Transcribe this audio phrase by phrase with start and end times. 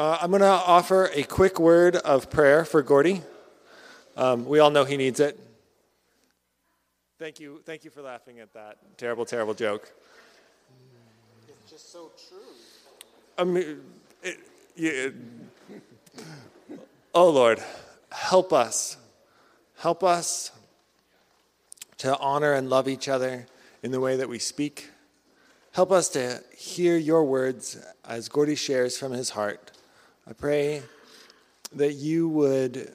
[0.00, 3.20] Uh, I'm going to offer a quick word of prayer for Gordy.
[4.16, 5.38] Um, we all know he needs it.
[7.18, 9.92] Thank you, thank you for laughing at that terrible, terrible joke.
[11.46, 12.38] It's just so true.
[13.36, 13.82] I mean,
[14.22, 14.38] it,
[14.74, 15.14] it,
[17.14, 17.62] oh Lord,
[18.10, 18.96] help us.
[19.80, 20.50] Help us
[21.98, 23.46] to honor and love each other
[23.82, 24.88] in the way that we speak.
[25.72, 27.78] Help us to hear your words
[28.08, 29.69] as Gordy shares from his heart.
[30.30, 30.82] I pray
[31.74, 32.92] that you would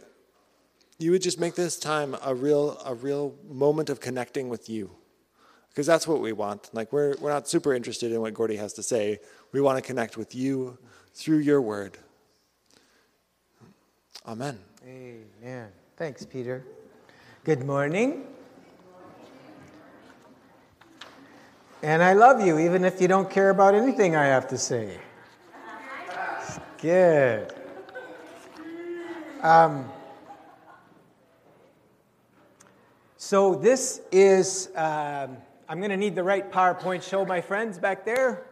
[0.97, 4.91] you would just make this time a real a real moment of connecting with you.
[5.67, 6.69] Because that's what we want.
[6.71, 9.19] Like we're we're not super interested in what Gordy has to say.
[9.51, 10.77] We want to connect with you
[11.13, 11.97] through your word.
[14.25, 14.57] Amen.
[14.87, 15.67] Amen.
[15.97, 16.63] Thanks, Peter.
[17.43, 18.27] Good morning.
[21.83, 24.99] And I love you, even if you don't care about anything I have to say.
[26.85, 27.51] Good.
[29.41, 29.91] Um,
[33.17, 38.05] so, this is, um, I'm going to need the right PowerPoint show, my friends back
[38.05, 38.45] there.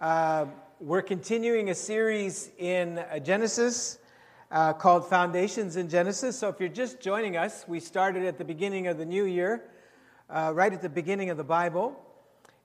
[0.00, 0.46] Uh,
[0.80, 3.98] we're continuing a series in uh, Genesis
[4.50, 6.38] uh, called Foundations in Genesis.
[6.38, 9.64] So, if you're just joining us, we started at the beginning of the new year,
[10.30, 11.94] uh, right at the beginning of the Bible.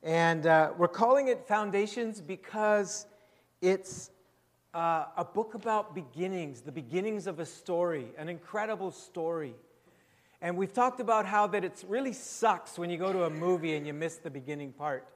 [0.03, 3.07] And uh, we're calling it Foundations because
[3.61, 4.09] it's
[4.73, 9.53] uh, a book about beginnings, the beginnings of a story, an incredible story.
[10.41, 13.75] And we've talked about how that it really sucks when you go to a movie
[13.75, 15.07] and you miss the beginning part.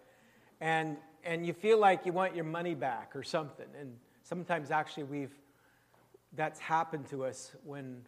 [0.61, 3.65] And, and you feel like you want your money back or something.
[3.79, 5.33] And sometimes actually we've,
[6.33, 8.01] that's happened to us when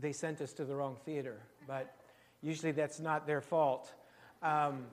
[0.00, 1.40] they sent us to the wrong theater.
[1.66, 1.94] But
[2.42, 3.92] usually that's not their fault.
[4.42, 4.86] Um,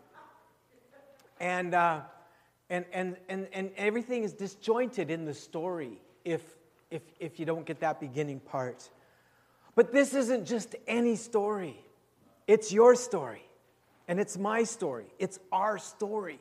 [1.40, 2.02] and, uh,
[2.70, 6.42] and, and, and, and everything is disjointed in the story if,
[6.92, 8.90] if, if you don't get that beginning part.
[9.76, 11.80] But this isn't just any story,
[12.48, 13.44] it's your story,
[14.08, 16.40] and it's my story, it's our story.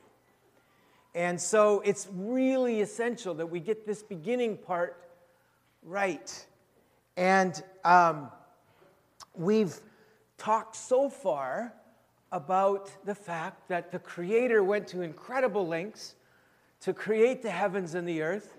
[1.14, 5.02] And so it's really essential that we get this beginning part
[5.82, 6.46] right.
[7.16, 8.30] And um,
[9.34, 9.80] we've
[10.36, 11.72] talked so far
[12.32, 16.16] about the fact that the Creator went to incredible lengths
[16.80, 18.54] to create the heavens and the earth.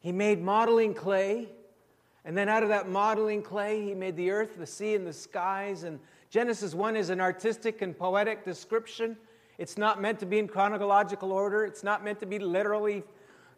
[0.00, 1.48] He made modeling clay,
[2.24, 5.12] and then out of that modeling clay, He made the earth, the sea, and the
[5.12, 5.84] skies.
[5.84, 6.00] And
[6.30, 9.16] Genesis 1 is an artistic and poetic description.
[9.58, 13.02] It's not meant to be in chronological order, it's not meant to be literally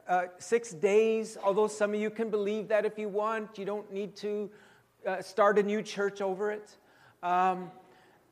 [0.09, 3.57] uh, six days, although some of you can believe that if you want.
[3.57, 4.51] You don't need to
[5.07, 6.77] uh, start a new church over it.
[7.23, 7.71] Um,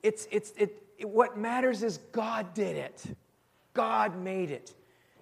[0.02, 3.04] it's, it's, it, what matters is God did it.
[3.72, 4.74] God made it.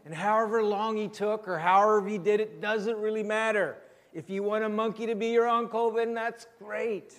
[0.08, 3.76] And however long he took or however he did it doesn't really matter.
[4.14, 7.12] If you want a monkey to be your uncle, then that's great.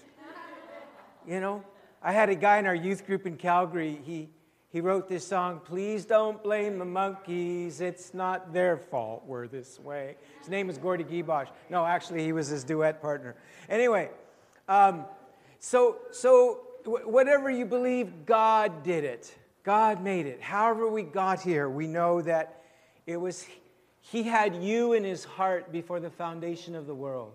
[1.28, 1.64] You know,
[2.02, 4.02] I had a guy in our youth group in Calgary.
[4.04, 4.30] He,
[4.72, 7.80] he wrote this song, Please Don't Blame the Monkeys.
[7.80, 10.16] It's not their fault we're this way.
[10.40, 11.50] His name is Gordy Gibosh.
[11.70, 13.36] No, actually, he was his duet partner.
[13.70, 14.10] Anyway,
[14.68, 15.06] um,
[15.60, 19.38] so, so whatever you believe, God did it.
[19.62, 20.42] God made it.
[20.42, 22.59] However, we got here, we know that
[23.09, 23.47] it was
[24.02, 27.34] He had you in His heart before the foundation of the world.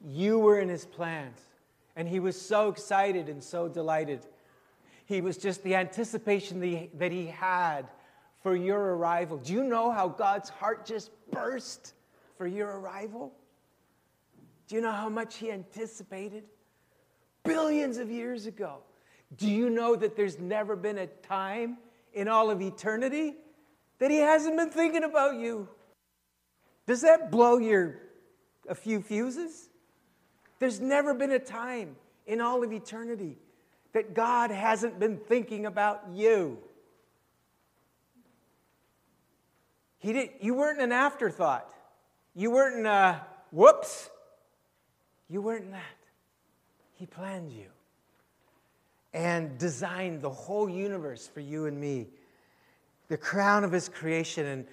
[0.00, 1.40] You were in His plans.
[1.96, 4.20] And He was so excited and so delighted.
[5.06, 7.86] He was just the anticipation that He had
[8.42, 9.38] for your arrival.
[9.38, 11.94] Do you know how God's heart just burst
[12.38, 13.32] for your arrival?
[14.68, 16.44] Do you know how much He anticipated?
[17.42, 18.78] billions of years ago.
[19.36, 21.78] Do you know that there's never been a time
[22.12, 23.36] in all of eternity
[23.98, 25.68] that he hasn't been thinking about you?
[26.86, 27.96] Does that blow your
[28.68, 29.68] a few fuses?
[30.58, 31.96] There's never been a time
[32.26, 33.38] in all of eternity
[33.92, 36.58] that God hasn't been thinking about you.
[39.98, 41.68] He did, you weren't an afterthought.
[42.34, 44.10] You weren't in a whoops.
[45.28, 45.82] You weren't that.
[46.94, 47.66] He planned you
[49.12, 52.06] and designed the whole universe for you and me,
[53.08, 54.46] the crown of His creation.
[54.46, 54.66] And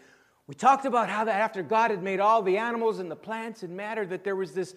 [0.47, 3.63] we talked about how that after God had made all the animals and the plants
[3.63, 4.75] and matter, that there was this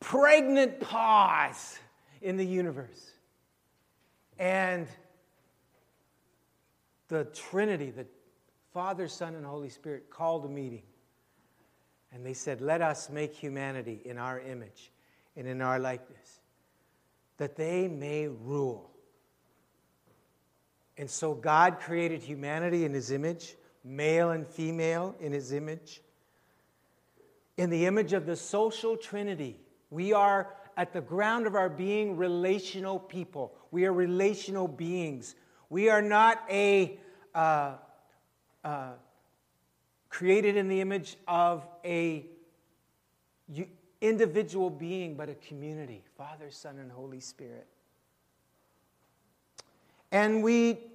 [0.00, 1.78] pregnant pause
[2.20, 3.10] in the universe.
[4.38, 4.86] And
[7.08, 8.06] the Trinity, the
[8.72, 10.82] Father, Son, and Holy Spirit, called a meeting.
[12.12, 14.92] And they said, Let us make humanity in our image
[15.36, 16.40] and in our likeness
[17.42, 18.91] that they may rule.
[21.02, 26.00] And so God created humanity in his image, male and female in his image.
[27.56, 29.58] in the image of the social trinity.
[29.90, 33.52] We are, at the ground of our being, relational people.
[33.72, 35.34] We are relational beings.
[35.70, 37.00] We are not a
[37.34, 37.78] uh,
[38.62, 38.92] uh,
[40.08, 42.26] created in the image of a
[44.00, 47.66] individual being, but a community Father, Son, and Holy Spirit.
[50.12, 50.91] And we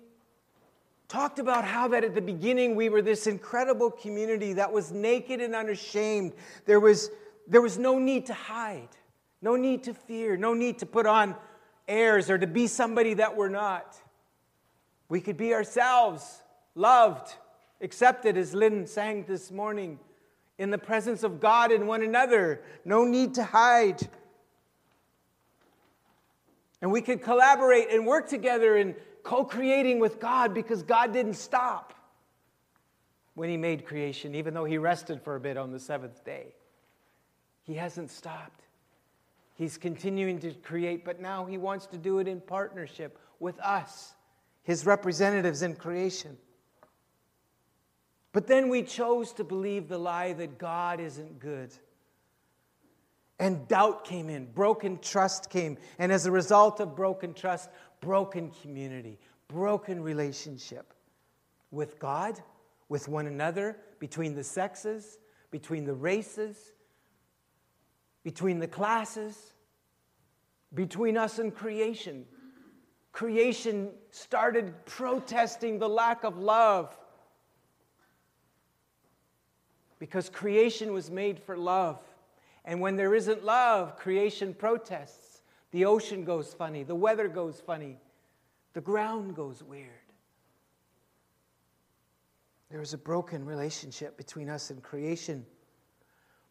[1.08, 5.40] talked about how that at the beginning we were this incredible community that was naked
[5.40, 6.34] and unashamed.
[6.66, 7.10] There was,
[7.48, 8.90] there was no need to hide,
[9.42, 11.36] no need to fear, no need to put on
[11.88, 13.96] airs or to be somebody that we're not.
[15.10, 16.42] We could be ourselves,
[16.76, 17.34] loved,
[17.80, 20.00] accepted, as Lynn sang this morning,
[20.58, 22.62] in the presence of God and one another.
[22.84, 24.06] No need to hide.
[26.82, 28.96] And we could collaborate and work together in
[29.28, 31.94] co creating with God because God didn't stop
[33.34, 36.56] when He made creation, even though He rested for a bit on the seventh day.
[37.64, 38.62] He hasn't stopped.
[39.56, 44.14] He's continuing to create, but now He wants to do it in partnership with us,
[44.64, 46.38] His representatives in creation.
[48.32, 51.74] But then we chose to believe the lie that God isn't good.
[53.40, 55.78] And doubt came in, broken trust came.
[56.00, 57.70] And as a result of broken trust,
[58.02, 60.94] broken community, broken relationship
[61.72, 62.42] with God,
[62.90, 65.20] with one another, between the sexes,
[65.52, 66.74] between the races,
[68.24, 69.54] between the classes,
[70.74, 72.26] between us and creation.
[73.12, 76.98] Creation started protesting the lack of love
[80.00, 82.00] because creation was made for love.
[82.68, 85.42] And when there isn't love, creation protests.
[85.72, 87.98] The ocean goes funny, the weather goes funny,
[88.74, 89.90] the ground goes weird.
[92.70, 95.46] There is a broken relationship between us and creation.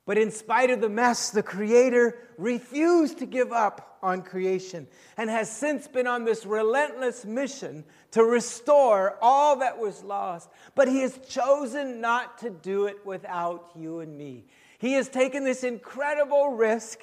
[0.06, 4.86] But in spite of the mess, the Creator refused to give up on creation
[5.16, 10.48] and has since been on this relentless mission to restore all that was lost.
[10.74, 14.46] But He has chosen not to do it without you and me.
[14.78, 17.00] He has taken this incredible risk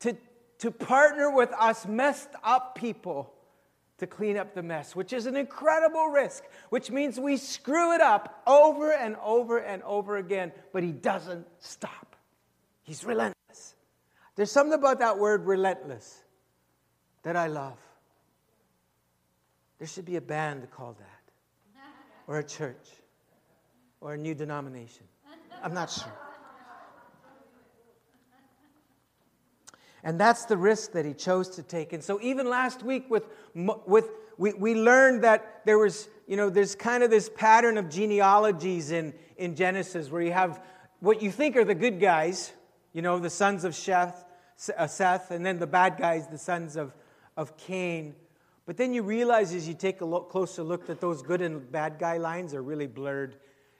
[0.00, 0.16] to,
[0.58, 3.32] to partner with us messed up people
[3.98, 8.00] to clean up the mess, which is an incredible risk, which means we screw it
[8.00, 12.16] up over and over and over again, but He doesn't stop.
[12.82, 13.76] He's relentless.
[14.36, 16.22] There's something about that word relentless
[17.22, 17.78] that I love.
[19.78, 21.82] There should be a band called that,
[22.26, 22.88] or a church,
[24.00, 25.04] or a new denomination.
[25.62, 26.12] I'm not sure.
[30.04, 31.94] And that's the risk that he chose to take.
[31.94, 33.24] And so even last week with,
[33.54, 37.88] with we, we learned that there was, you know, there's kind of this pattern of
[37.88, 40.62] genealogies in, in Genesis where you have
[41.00, 42.52] what you think are the good guys,
[42.92, 44.24] you know, the sons of Seth,
[44.76, 46.94] uh, Seth and then the bad guys, the sons of,
[47.36, 48.14] of Cain.
[48.66, 51.70] But then you realize as you take a look, closer look that those good and
[51.72, 53.36] bad guy lines are really blurred.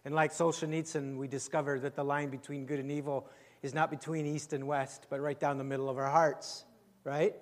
[0.07, 3.27] And like Solzhenitsyn, we discover that the line between good and evil
[3.65, 6.67] is not between east and west, but right down the middle of our hearts,
[7.03, 7.35] right?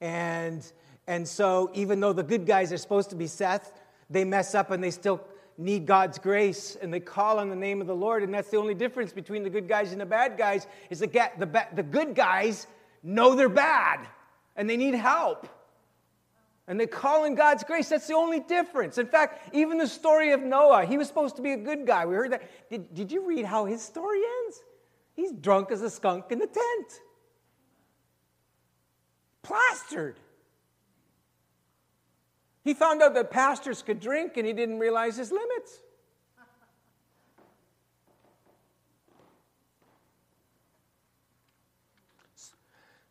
[0.00, 0.64] And,
[1.06, 3.72] and so even though the good guys are supposed to be Seth,
[4.08, 5.22] they mess up and they still
[5.58, 8.22] need God's grace and they call on the name of the Lord.
[8.22, 11.06] And that's the only difference between the good guys and the bad guys is the,
[11.06, 12.66] the, the good guys
[13.02, 14.00] know they're bad
[14.56, 15.46] and they need help.
[16.66, 17.90] And they call in God's grace.
[17.90, 18.96] That's the only difference.
[18.96, 22.06] In fact, even the story of Noah, he was supposed to be a good guy.
[22.06, 22.70] We heard that.
[22.70, 24.62] Did, did you read how his story ends?
[25.14, 27.00] He's drunk as a skunk in the tent,
[29.42, 30.18] plastered.
[32.64, 35.80] He found out that pastors could drink and he didn't realize his limits.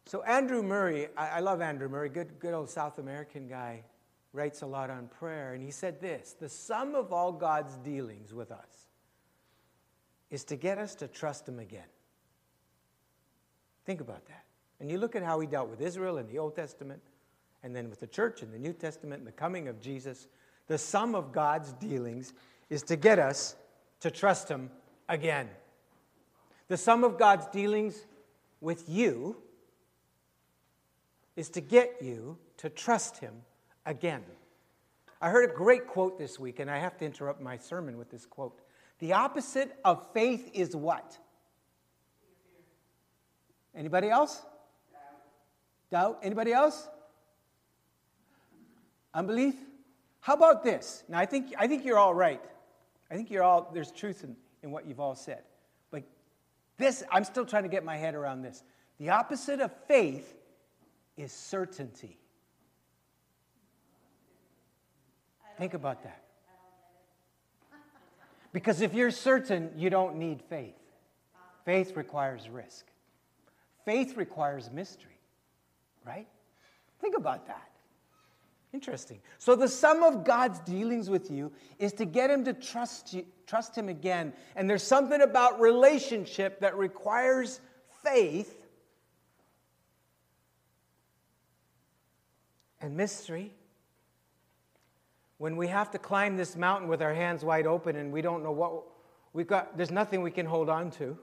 [0.06, 3.86] So, Andrew Murray, I, I, love Andrew Murray, good, good old South American guy,
[4.34, 5.54] writes a lot on prayer.
[5.54, 8.91] And he said this The sum of all God's dealings with us
[10.32, 11.88] is to get us to trust Him again.
[13.86, 14.46] Think about that.
[14.80, 17.02] And you look at how He dealt with Israel in the Old Testament,
[17.62, 20.28] and then with the church in the New Testament and the coming of Jesus,
[20.68, 22.34] the sum of God's dealings
[22.70, 23.56] is to get us
[24.00, 24.72] to trust Him
[25.10, 25.50] again.
[26.70, 28.06] The sum of God's dealings
[28.62, 29.36] with you
[31.36, 33.34] is to get you to trust Him
[33.86, 34.24] again.
[35.20, 38.10] I heard a great quote this week, and I have to interrupt my sermon with
[38.10, 38.61] this quote.
[39.02, 41.18] The opposite of faith is what?
[43.76, 44.42] Anybody else?
[45.90, 46.20] Doubt.
[46.22, 46.88] Anybody else?
[49.14, 49.56] Unbelief?
[50.20, 51.04] How about this?
[51.10, 52.42] Now, I think, I think you're all right.
[53.10, 55.42] I think you're all, there's truth in, in what you've all said.
[55.90, 56.04] But
[56.78, 58.64] This, I'm still trying to get my head around this.
[59.00, 60.38] The opposite of faith
[61.18, 62.20] is certainty.
[65.58, 66.24] Think about that.
[68.54, 70.76] Because if you're certain, you don't need faith.
[71.66, 72.86] Faith requires risk.
[73.86, 75.20] Faith requires mystery,
[76.06, 76.28] right?
[77.00, 77.70] Think about that.
[78.74, 79.20] Interesting.
[79.38, 83.26] So the sum of God's dealings with you is to get him to trust you,
[83.46, 84.34] trust him again.
[84.56, 87.60] And there's something about relationship that requires
[88.04, 88.66] faith
[92.80, 93.54] and mystery.
[95.42, 98.44] When we have to climb this mountain with our hands wide open and we don't
[98.44, 98.84] know what
[99.34, 101.18] we've got, there's nothing we can hold on to.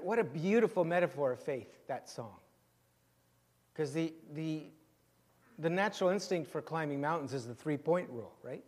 [0.00, 2.36] What a beautiful metaphor of faith, that song.
[3.70, 4.62] Because the, the,
[5.58, 8.64] the natural instinct for climbing mountains is the three point rule, right?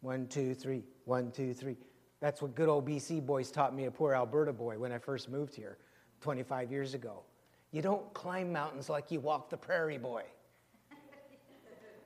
[0.00, 1.76] One, two, three, one, two, three.
[2.20, 5.28] That's what good old BC boys taught me, a poor Alberta boy, when I first
[5.28, 5.78] moved here
[6.20, 7.24] 25 years ago.
[7.72, 10.22] You don't climb mountains like you walk the prairie boy.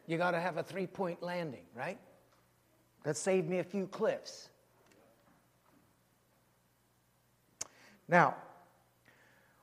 [0.09, 1.99] You got to have a three point landing, right?
[3.05, 4.49] That saved me a few cliffs.
[8.09, 8.35] Now,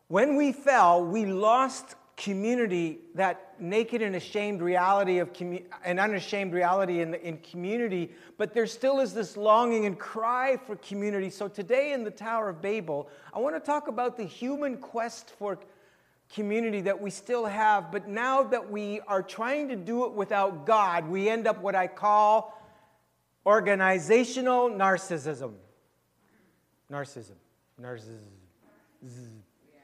[0.08, 6.54] when we fell, we lost community, that naked and ashamed reality of commu- an unashamed
[6.54, 11.32] reality in, in community, but there still is this longing and cry for community.
[11.32, 15.32] So today in the Tower of Babel, I want to talk about the human quest
[15.32, 15.58] for
[16.34, 20.66] community that we still have, but now that we are trying to do it without
[20.66, 22.62] God, we end up what I call
[23.46, 25.54] organizational narcissism.
[26.92, 27.36] Narcissism.
[27.82, 28.32] Narcissism.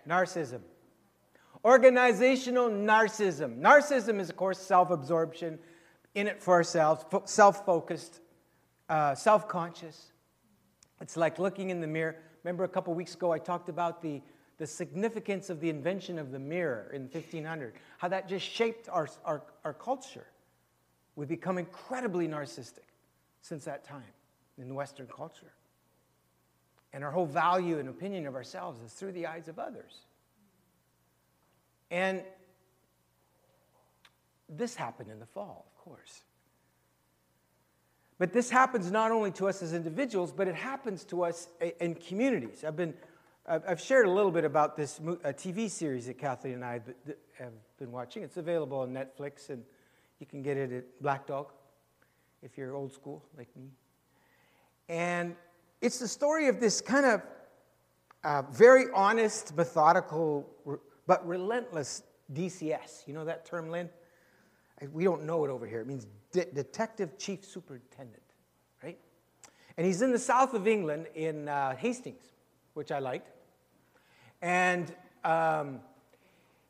[0.08, 0.62] Narcissism.
[1.64, 3.60] Organizational narcissism.
[3.60, 5.60] Narcissism is, of course, self absorption,
[6.16, 8.20] in it for ourselves, self focused,
[8.90, 10.12] uh, self conscious.
[11.02, 12.16] It's like looking in the mirror.
[12.44, 14.22] Remember a couple weeks ago I talked about the,
[14.62, 19.10] the significance of the invention of the mirror in 1500, how that just shaped our,
[19.26, 20.28] our, our culture.
[21.16, 22.86] We've become incredibly narcissistic
[23.42, 24.04] since that time
[24.60, 25.52] in Western culture.
[26.94, 30.02] And our whole value and opinion of ourselves is through the eyes of others.
[31.90, 32.22] And
[34.48, 36.22] this happened in the fall, of course.
[38.20, 41.48] But this happens not only to us as individuals, but it happens to us
[41.80, 42.64] in communities.
[42.64, 42.94] I've been,
[43.48, 46.80] I've shared a little bit about this TV series that Kathleen and I
[47.40, 48.22] have been watching.
[48.22, 49.64] It's available on Netflix, and
[50.20, 51.52] you can get it at Black Dog
[52.44, 53.72] if you're old school like me.
[54.90, 55.36] And
[55.82, 57.22] it's the story of this kind of
[58.24, 60.48] uh, very honest, methodical
[61.08, 63.08] but relentless DCS.
[63.08, 63.90] You know that term, Lynn?
[64.92, 65.82] We don't know it over here.
[65.82, 68.22] It means De- Detective Chief Superintendent,
[68.84, 69.00] right?
[69.78, 72.32] And he's in the south of England in uh, Hastings,
[72.74, 73.30] which I liked.
[74.42, 75.80] And um,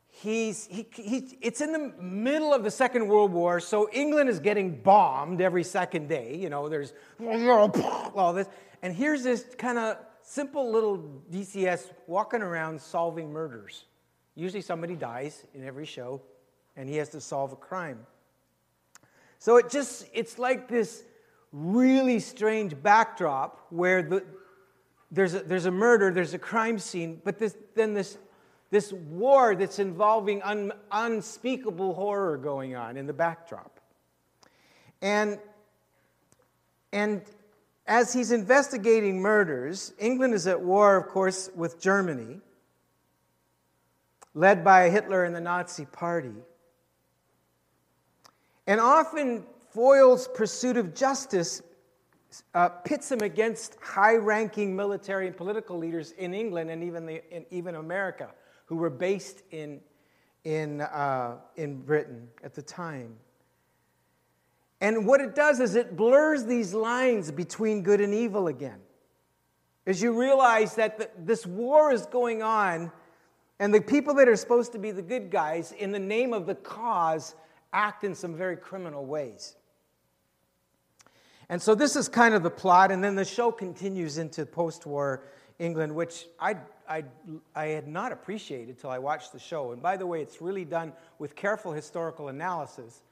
[0.08, 4.40] he's, he, he, it's in the middle of the Second World War, so England is
[4.40, 6.36] getting bombed every second day.
[6.36, 8.48] You know, there's all this.
[8.82, 13.84] And here's this kind of simple little DCS walking around solving murders.
[14.34, 16.22] Usually somebody dies in every show,
[16.76, 17.98] and he has to solve a crime.
[19.38, 21.04] So it just, it's like this
[21.52, 24.24] really strange backdrop where the,
[25.12, 28.18] there's, a, there's a murder, there's a crime scene, but this, then this,
[28.70, 33.78] this war that's involving un, unspeakable horror going on in the backdrop.
[35.02, 35.38] And,
[36.92, 37.20] and
[37.86, 42.40] as he's investigating murders, England is at war, of course, with Germany
[44.34, 46.32] led by Hitler and the Nazi Party.
[48.66, 51.62] And often Foyle's pursuit of justice
[52.54, 57.22] uh, pits him against high ranking military and political leaders in England and even, the,
[57.34, 58.30] in, even America
[58.66, 59.80] who were based in,
[60.44, 63.14] in, uh, in Britain at the time.
[64.80, 68.80] And what it does is it blurs these lines between good and evil again.
[69.86, 72.90] As you realize that the, this war is going on
[73.58, 76.46] and the people that are supposed to be the good guys, in the name of
[76.46, 77.36] the cause,
[77.72, 79.54] act in some very criminal ways.
[81.52, 84.86] And so this is kind of the plot, and then the show continues into post
[84.86, 85.24] war
[85.58, 86.56] England, which I,
[86.88, 87.04] I,
[87.54, 89.72] I had not appreciated till I watched the show.
[89.72, 93.02] And by the way, it's really done with careful historical analysis.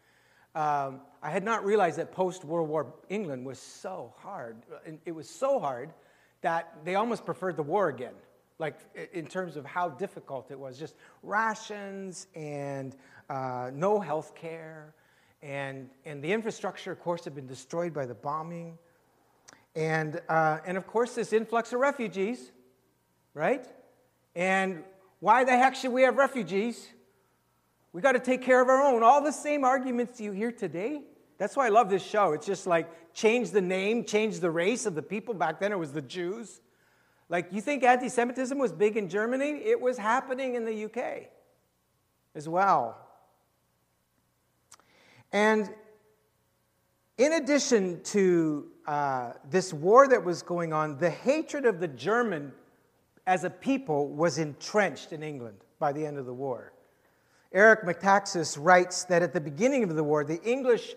[0.54, 4.56] Um, I had not realized that post World War England was so hard.
[5.04, 5.92] It was so hard
[6.40, 8.14] that they almost preferred the war again
[8.58, 8.78] like
[9.12, 12.96] in terms of how difficult it was just rations and
[13.28, 14.94] uh, no health care
[15.42, 18.78] and, and the infrastructure of course had been destroyed by the bombing
[19.74, 22.50] And, uh, and of course, this influx of refugees,
[23.34, 23.64] right?
[24.34, 24.82] And
[25.20, 26.88] why the heck should we have refugees?
[27.92, 29.02] We got to take care of our own.
[29.02, 31.02] All the same arguments you hear today.
[31.38, 32.32] That's why I love this show.
[32.32, 35.34] It's just like change the name, change the race of the people.
[35.34, 36.60] Back then it was the Jews.
[37.28, 39.62] Like, you think anti Semitism was big in Germany?
[39.64, 41.28] It was happening in the UK
[42.34, 43.09] as well.
[45.32, 45.72] And
[47.18, 52.52] in addition to uh, this war that was going on, the hatred of the German
[53.26, 56.72] as a people was entrenched in England by the end of the war.
[57.52, 60.94] Eric Metaxas writes that at the beginning of the war, the English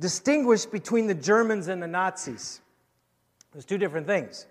[0.00, 2.60] distinguished between the Germans and the Nazis.
[3.52, 4.46] There's two different things.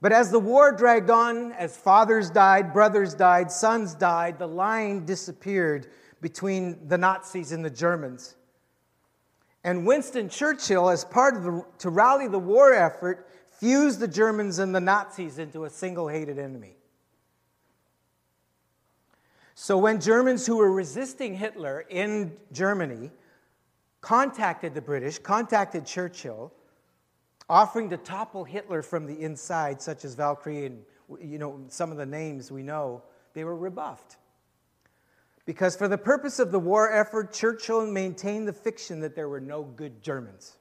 [0.00, 5.04] But as the war dragged on, as fathers died, brothers died, sons died, the line
[5.04, 5.88] disappeared
[6.20, 8.36] between the Nazis and the Germans.
[9.64, 14.58] And Winston Churchill, as part of the, to rally the war effort, fused the Germans
[14.58, 16.76] and the Nazis into a single hated enemy.
[19.54, 23.10] So when Germans who were resisting Hitler in Germany
[24.00, 26.52] contacted the British, contacted Churchill,
[27.48, 30.84] offering to topple Hitler from the inside, such as Valkyrie and
[31.20, 33.02] you know some of the names we know,
[33.34, 34.16] they were rebuffed.
[35.48, 39.40] Because for the purpose of the war effort, Churchill maintained the fiction that there were
[39.40, 40.58] no good Germans.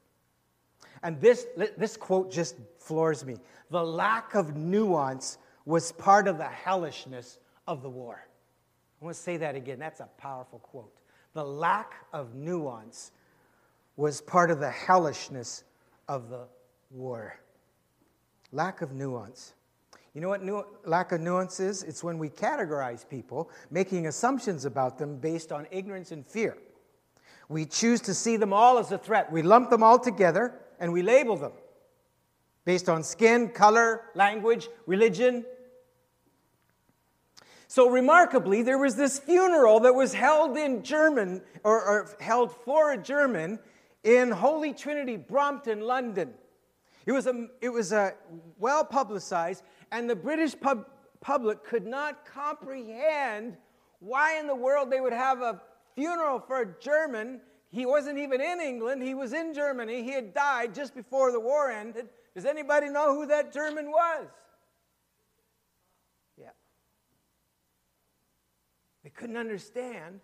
[1.03, 1.45] And this,
[1.77, 3.35] this quote just floors me.
[3.69, 8.25] The lack of nuance was part of the hellishness of the war.
[9.01, 9.77] I want to say that again.
[9.77, 10.95] That's a powerful quote.
[11.33, 13.11] The lack of nuance
[13.97, 15.65] was part of the hellishness
[16.07, 16.47] of the
[16.91, 17.37] war.
[18.53, 19.53] Lack of nuance.
[20.17, 21.83] You know what nu- lack of nuance is?
[21.83, 26.57] It's when we categorize people, making assumptions about them based on ignorance and fear.
[27.49, 29.31] We choose to see them all as a threat.
[29.31, 31.51] We lump them all together and we label them
[32.65, 35.45] based on skin, color, language, religion.
[37.67, 42.91] So, remarkably, there was this funeral that was held in German, or, or held for
[42.91, 43.59] a German,
[44.03, 46.33] in Holy Trinity, Brompton, London.
[47.07, 48.15] It was, a, it was a
[48.59, 50.85] well publicized, and the British pub,
[51.21, 53.57] public could not comprehend
[53.99, 55.61] why in the world they would have a
[55.95, 57.41] funeral for a German.
[57.69, 60.03] He wasn't even in England, he was in Germany.
[60.03, 62.07] He had died just before the war ended.
[62.35, 64.27] Does anybody know who that German was?
[66.39, 66.49] Yeah.
[69.03, 70.19] They couldn't understand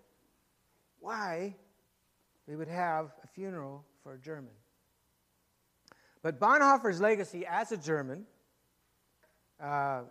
[1.00, 1.56] why
[2.48, 4.54] they would have a funeral for a German.
[6.22, 8.26] But Bonhoeffer's legacy as a German
[9.64, 10.02] uh,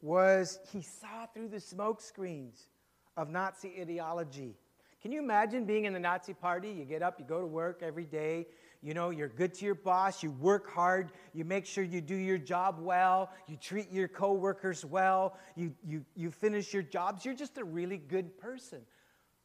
[0.00, 2.68] was he saw through the smoke screens
[3.16, 4.56] of Nazi ideology.
[5.02, 6.70] Can you imagine being in the Nazi party?
[6.70, 8.46] You get up, you go to work every day,
[8.82, 12.14] you know, you're good to your boss, you work hard, you make sure you do
[12.14, 17.24] your job well, you treat your coworkers well, you, you, you finish your jobs.
[17.24, 18.80] You're just a really good person.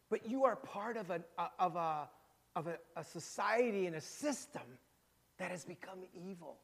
[0.10, 1.22] But you are part of, a,
[1.60, 2.08] of, a,
[2.56, 4.62] of a, a society and a system
[5.38, 6.58] that has become evil.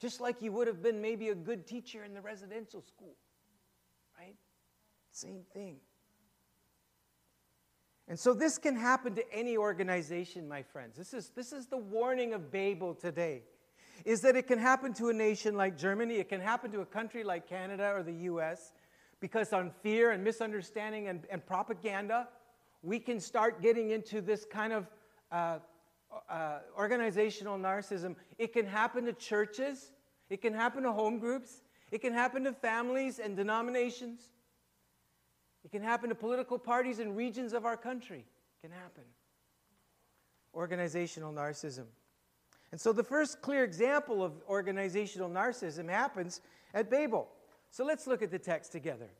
[0.00, 3.14] Just like you would have been maybe a good teacher in the residential school,
[4.18, 4.34] right?
[5.12, 5.76] Same thing.
[8.08, 10.96] And so this can happen to any organization, my friends.
[10.96, 13.42] This is, this is the warning of Babel today.
[14.04, 16.86] Is that it can happen to a nation like Germany, it can happen to a
[16.86, 18.72] country like Canada or the US,
[19.20, 22.26] because on fear and misunderstanding and, and propaganda,
[22.82, 24.86] we can start getting into this kind of
[25.30, 25.58] uh,
[26.28, 28.16] uh, organizational narcissism.
[28.38, 29.92] It can happen to churches,
[30.28, 34.20] it can happen to home groups, it can happen to families and denominations,
[35.64, 38.24] it can happen to political parties and regions of our country.
[38.62, 39.04] It can happen.
[40.54, 41.86] Organizational narcissism.
[42.72, 46.40] And so the first clear example of organizational narcissism happens
[46.72, 47.28] at Babel.
[47.70, 49.10] So let's look at the text together.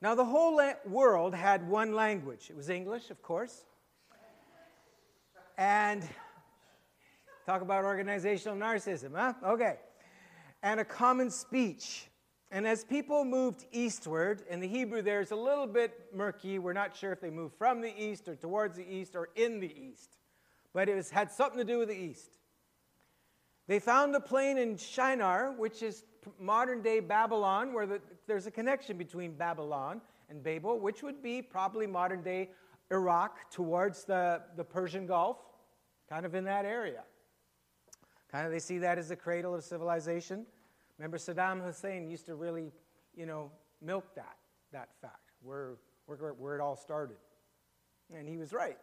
[0.00, 2.48] Now, the whole world had one language.
[2.50, 3.64] It was English, of course.
[5.58, 6.02] And
[7.46, 9.34] talk about organizational narcissism, huh?
[9.44, 9.76] Okay.
[10.62, 12.08] And a common speech.
[12.50, 16.58] And as people moved eastward, in the Hebrew there's a little bit murky.
[16.58, 19.60] We're not sure if they moved from the east or towards the east or in
[19.60, 20.16] the east.
[20.72, 22.38] But it was, had something to do with the east.
[23.68, 26.04] They found a plain in Shinar, which is
[26.38, 31.42] modern day Babylon, where the, there's a connection between Babylon and Babel, which would be
[31.42, 32.50] probably modern day
[32.92, 35.38] Iraq towards the, the Persian Gulf,
[36.08, 37.02] kind of in that area.
[38.30, 40.46] Kind of they see that as the cradle of civilization.
[40.98, 42.70] Remember, Saddam Hussein used to really,
[43.16, 43.50] you know,
[43.80, 44.36] milk that,
[44.72, 45.76] that fact, where,
[46.06, 47.16] where, where it all started.
[48.14, 48.78] And he was right.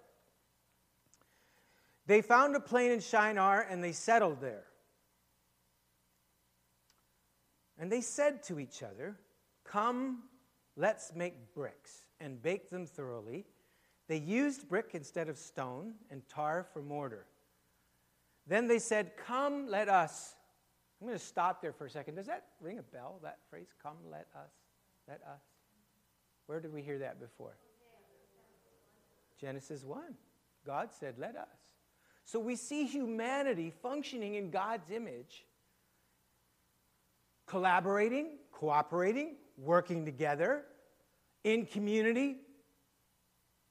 [2.07, 4.65] They found a plain in Shinar and they settled there.
[7.77, 9.15] And they said to each other,
[9.63, 10.23] Come,
[10.75, 13.45] let's make bricks and bake them thoroughly.
[14.09, 17.27] They used brick instead of stone and tar for mortar.
[18.47, 20.33] Then they said, Come, let us.
[20.99, 22.15] I'm going to stop there for a second.
[22.15, 23.67] Does that ring a bell, that phrase?
[23.81, 24.51] Come, let us.
[25.07, 25.41] Let us.
[26.47, 27.55] Where did we hear that before?
[29.39, 30.01] Genesis 1.
[30.65, 31.47] God said, Let us.
[32.25, 35.45] So we see humanity functioning in God's image,
[37.45, 40.63] collaborating, cooperating, working together
[41.43, 42.37] in community.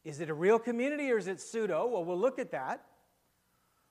[0.04, 1.86] Is it a real community or is it pseudo?
[1.86, 2.84] Well, we'll look at that.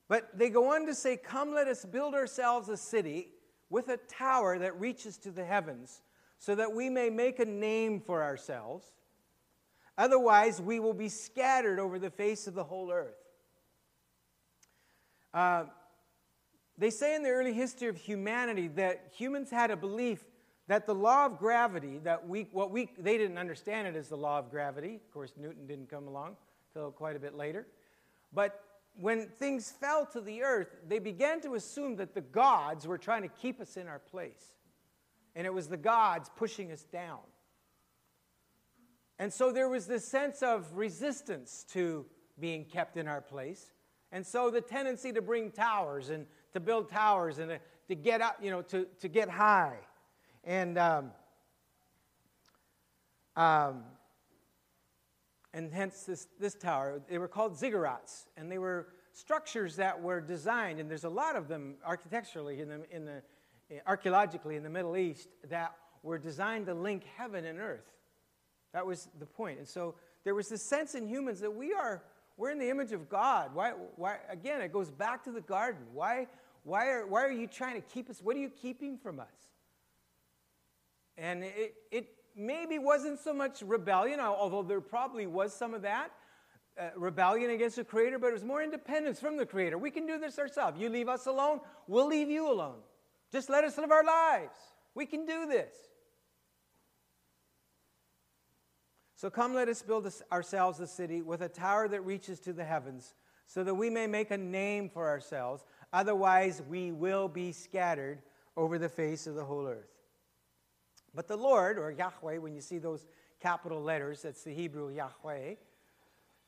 [0.08, 3.30] But they go on to say, Come, let us build ourselves a city
[3.70, 6.02] with a tower that reaches to the heavens,
[6.40, 8.86] so that we may make a name for ourselves.
[9.98, 13.18] Otherwise, we will be scattered over the face of the whole earth.
[15.34, 15.66] Uh,
[16.78, 20.24] they say in the early history of humanity that humans had a belief
[20.68, 24.18] that the law of gravity, that we, what we, they didn't understand it as the
[24.18, 24.96] law of gravity.
[24.96, 26.36] Of course, Newton didn't come along
[26.70, 27.66] until quite a bit later.
[28.34, 28.62] But
[29.00, 33.22] when things fell to the earth, they began to assume that the gods were trying
[33.22, 34.44] to keep us in our place.
[35.36, 37.20] And it was the gods pushing us down.
[39.20, 42.06] And so there was this sense of resistance to
[42.40, 43.72] being kept in our place.
[44.12, 48.22] And so the tendency to bring towers and to build towers and to, to get
[48.22, 49.78] up, you know, to, to get high.
[50.48, 51.12] And, um,
[53.36, 53.84] um,
[55.54, 58.26] and hence this, this tower, they were called ziggurats.
[58.38, 62.70] And they were structures that were designed, and there's a lot of them architecturally in
[62.70, 63.22] the, in the
[63.86, 67.92] archaeologically in the Middle East that were designed to link heaven and earth.
[68.74, 69.60] That was the point.
[69.60, 72.04] And so there was this sense in humans that we are
[72.38, 73.54] we're in the image of God.
[73.54, 75.82] Why, why again, it goes back to the garden.
[75.92, 76.28] Why,
[76.64, 78.22] why, are, why are you trying to keep us?
[78.22, 79.26] What are you keeping from us?
[81.18, 86.12] And it, it maybe wasn't so much rebellion, although there probably was some of that.
[86.80, 89.80] Uh, rebellion against the Creator, but it was more independence from the Creator.
[89.80, 90.80] We can do this ourselves.
[90.80, 92.78] You leave us alone, we'll leave you alone.
[93.32, 94.56] Just let us live our lives.
[94.94, 95.74] We can do this.
[99.16, 102.64] So come, let us build ourselves a city with a tower that reaches to the
[102.64, 103.16] heavens,
[103.48, 105.66] so that we may make a name for ourselves.
[105.92, 108.22] Otherwise, we will be scattered
[108.56, 109.97] over the face of the whole earth.
[111.14, 113.06] But the Lord, or Yahweh, when you see those
[113.40, 115.56] capital letters, that's the Hebrew Yahweh,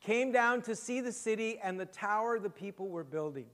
[0.00, 3.46] came down to see the city and the tower the people were building.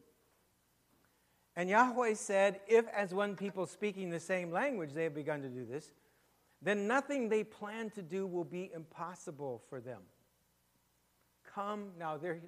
[1.57, 5.49] And Yahweh said, If, as one people speaking the same language, they have begun to
[5.49, 5.91] do this,
[6.61, 10.03] then nothing they plan to do will be impossible for them.
[11.55, 12.41] Come, now there,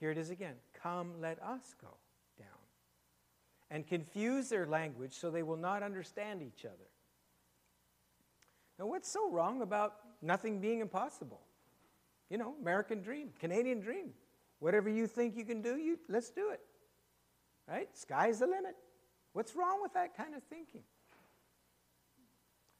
[0.00, 0.54] here it is again.
[0.82, 1.88] Come, let us go.
[3.70, 6.88] And confuse their language so they will not understand each other.
[8.78, 11.40] Now, what's so wrong about nothing being impossible?
[12.30, 14.10] You know, American dream, Canadian dream.
[14.60, 16.60] Whatever you think you can do, you, let's do it.
[17.68, 17.88] Right?
[17.94, 18.76] Sky's the limit.
[19.32, 20.82] What's wrong with that kind of thinking?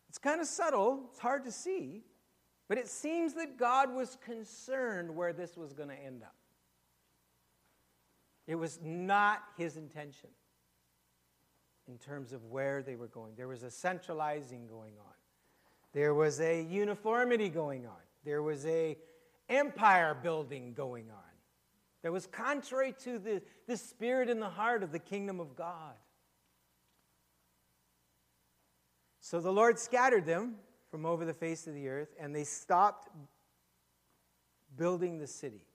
[0.09, 2.03] It's kind of subtle, it's hard to see,
[2.67, 6.35] but it seems that God was concerned where this was going to end up.
[8.47, 10.31] It was not his intention
[11.89, 13.35] in terms of where they were going.
[13.37, 15.15] There was a centralizing going on.
[15.93, 18.01] There was a uniformity going on.
[18.25, 18.97] There was a
[19.49, 21.17] empire building going on.
[22.03, 25.95] That was contrary to the, the spirit in the heart of the kingdom of God.
[29.21, 30.57] So the Lord scattered them
[30.91, 33.09] from over the face of the earth, and they stopped
[34.77, 35.67] building the city.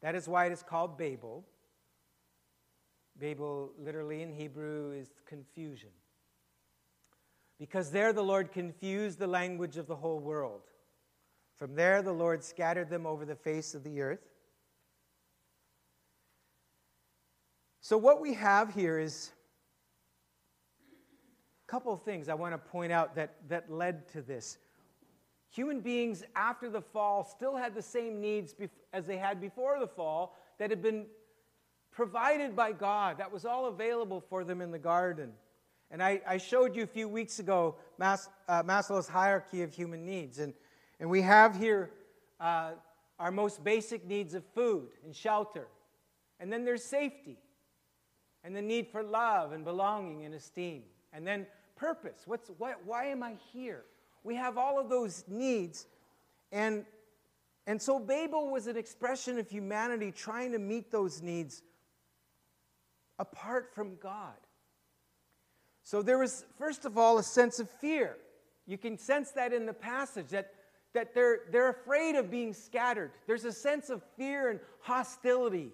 [0.00, 1.44] That is why it is called Babel.
[3.18, 5.90] Babel, literally in Hebrew, is confusion.
[7.58, 10.62] Because there the Lord confused the language of the whole world.
[11.56, 14.32] From there the Lord scattered them over the face of the earth.
[17.80, 19.32] So, what we have here is
[21.66, 24.58] a couple of things I want to point out that, that led to this.
[25.50, 28.54] Human beings after the fall still had the same needs
[28.92, 31.06] as they had before the fall that had been
[31.92, 33.18] provided by God.
[33.18, 35.32] That was all available for them in the garden.
[35.90, 40.04] And I, I showed you a few weeks ago Mas- uh, Maslow's hierarchy of human
[40.04, 40.38] needs.
[40.38, 40.54] And,
[40.98, 41.90] and we have here
[42.40, 42.72] uh,
[43.18, 45.68] our most basic needs of food and shelter.
[46.40, 47.38] And then there's safety
[48.42, 50.82] and the need for love and belonging and esteem.
[51.12, 52.22] And then purpose?
[52.26, 53.84] What's, why, why am I here?
[54.24, 55.86] We have all of those needs.
[56.50, 56.86] And
[57.66, 61.62] And so Babel was an expression of humanity trying to meet those needs
[63.18, 64.34] apart from God.
[65.84, 68.16] So there was, first of all, a sense of fear.
[68.66, 70.52] You can sense that in the passage that,
[70.94, 73.10] that they're, they're afraid of being scattered.
[73.26, 75.70] There's a sense of fear and hostility,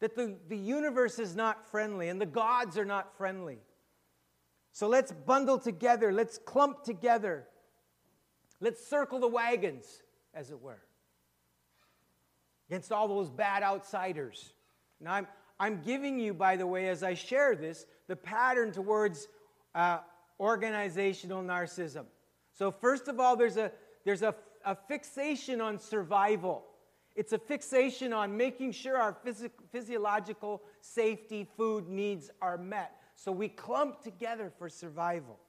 [0.00, 3.58] that the, the universe is not friendly and the gods are not friendly.
[4.72, 7.46] So let's bundle together, let's clump together,
[8.60, 10.02] let's circle the wagons,
[10.34, 10.82] as it were,
[12.68, 14.52] against all those bad outsiders.
[15.00, 15.26] Now, I'm,
[15.60, 19.28] I'm giving you, by the way, as I share this, the pattern towards
[19.74, 19.98] uh,
[20.38, 22.04] organizational narcissism.
[22.52, 23.72] So, first of all, there's, a,
[24.04, 26.64] there's a, a fixation on survival.
[27.16, 32.92] It's a fixation on making sure our phys- physiological safety, food needs are met.
[33.16, 35.40] So we clump together for survival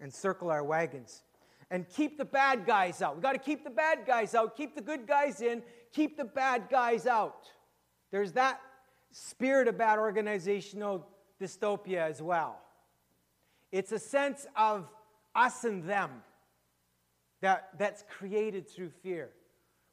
[0.00, 1.22] and circle our wagons
[1.70, 3.16] and keep the bad guys out.
[3.16, 6.24] We got to keep the bad guys out, keep the good guys in, keep the
[6.24, 7.46] bad guys out.
[8.10, 8.58] There's that
[9.12, 11.06] spirit about organizational
[11.40, 12.58] dystopia as well.
[13.70, 14.88] It's a sense of
[15.34, 16.10] us and them
[17.40, 19.30] that, that's created through fear.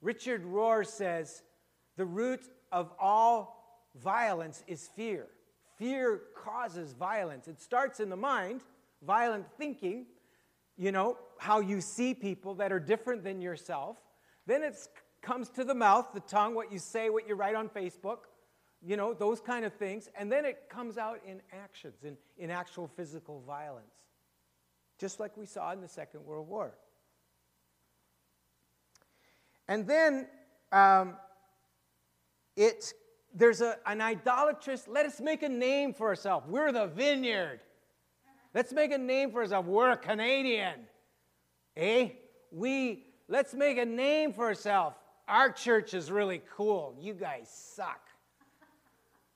[0.02, 1.44] Richard Rohr says
[1.98, 5.28] the root of all violence is fear.
[5.78, 7.48] Fear causes violence.
[7.48, 8.62] It starts in the mind,
[9.02, 10.06] violent thinking,
[10.78, 13.98] you know, how you see people that are different than yourself.
[14.46, 14.76] Then it
[15.22, 18.20] comes to the mouth, the tongue, what you say, what you write on Facebook,
[18.86, 20.10] you know, those kind of things.
[20.16, 23.94] And then it comes out in actions, in, in actual physical violence,
[24.98, 26.74] just like we saw in the Second World War.
[29.68, 30.28] And then
[30.72, 31.16] um,
[32.56, 32.94] it
[33.34, 36.48] there's a, an idolatrous, let us make a name for ourselves.
[36.48, 37.60] We're the vineyard.
[38.54, 39.68] Let's make a name for ourselves.
[39.68, 40.88] We're Canadian.
[41.78, 42.10] Eh?
[42.52, 44.96] We, let's make a name for ourselves.
[45.28, 46.96] Our church is really cool.
[47.00, 48.09] You guys suck.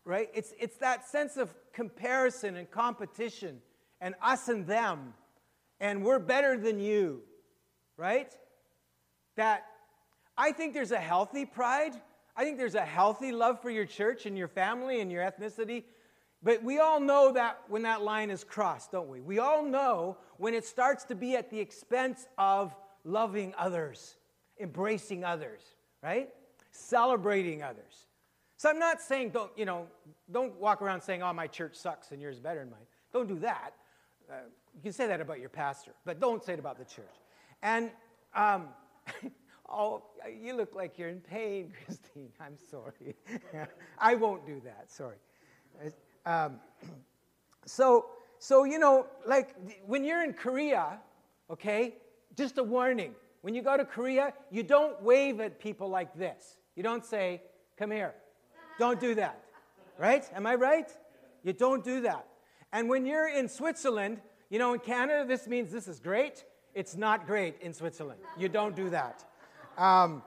[0.06, 0.30] Right?
[0.34, 3.62] It's, it's that sense of comparison and competition
[4.02, 5.14] and us and them.
[5.80, 7.22] And we're better than you.
[7.98, 8.36] Right?
[9.38, 9.66] That
[10.38, 11.94] I think there's a healthy pride
[12.36, 15.84] I think there's a healthy love for your church and your family and your ethnicity.
[16.42, 19.22] But we all know that when that line is crossed, don't we?
[19.22, 24.16] We all know when it starts to be at the expense of loving others,
[24.60, 25.62] embracing others,
[26.02, 26.30] right?
[26.72, 28.08] Celebrating others.
[28.64, 29.88] So I'm not saying don't, you know,
[30.32, 32.88] don't walk around saying, oh, my church sucks and yours is better than mine.
[33.12, 33.74] Don't do that.
[34.32, 34.36] Uh,
[34.74, 37.04] you can say that about your pastor, but don't say it about the church.
[37.62, 37.92] And
[38.34, 38.70] um,
[39.70, 40.02] Oh,
[40.42, 42.30] you look like you're in pain, Christine.
[42.40, 43.18] I'm sorry.
[44.00, 44.90] I won't do that.
[44.90, 45.18] Sorry.
[46.26, 46.62] Um,
[47.66, 48.06] so,
[48.40, 51.00] so, you know, like when you're in Korea,
[51.50, 51.96] okay,
[52.38, 53.14] just a warning.
[53.42, 56.60] When you go to Korea, you don't wave at people like this.
[56.78, 57.42] You don't say,
[57.78, 58.14] come here.
[58.80, 59.40] Don't do that.
[59.98, 60.26] Right?
[60.34, 60.92] Am I right?
[61.44, 62.26] You don't do that.
[62.72, 66.44] And when you're in Switzerland, you know, in Canada, this means this is great.
[66.74, 68.20] It's not great in Switzerland.
[68.38, 69.24] You don't do that.
[69.78, 70.24] Um,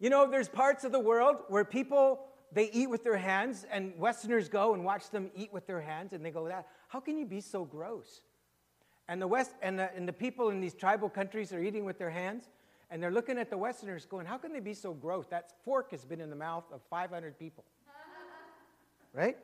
[0.00, 3.96] you know, there's parts of the world where people they eat with their hands, and
[3.96, 7.16] Westerners go and watch them eat with their hands, and they go, "That how can
[7.16, 8.22] you be so gross?"
[9.06, 11.98] And the West and the, and the people in these tribal countries are eating with
[11.98, 12.48] their hands,
[12.90, 15.26] and they're looking at the Westerners, going, "How can they be so gross?
[15.28, 17.64] That fork has been in the mouth of 500 people."
[19.12, 19.36] right?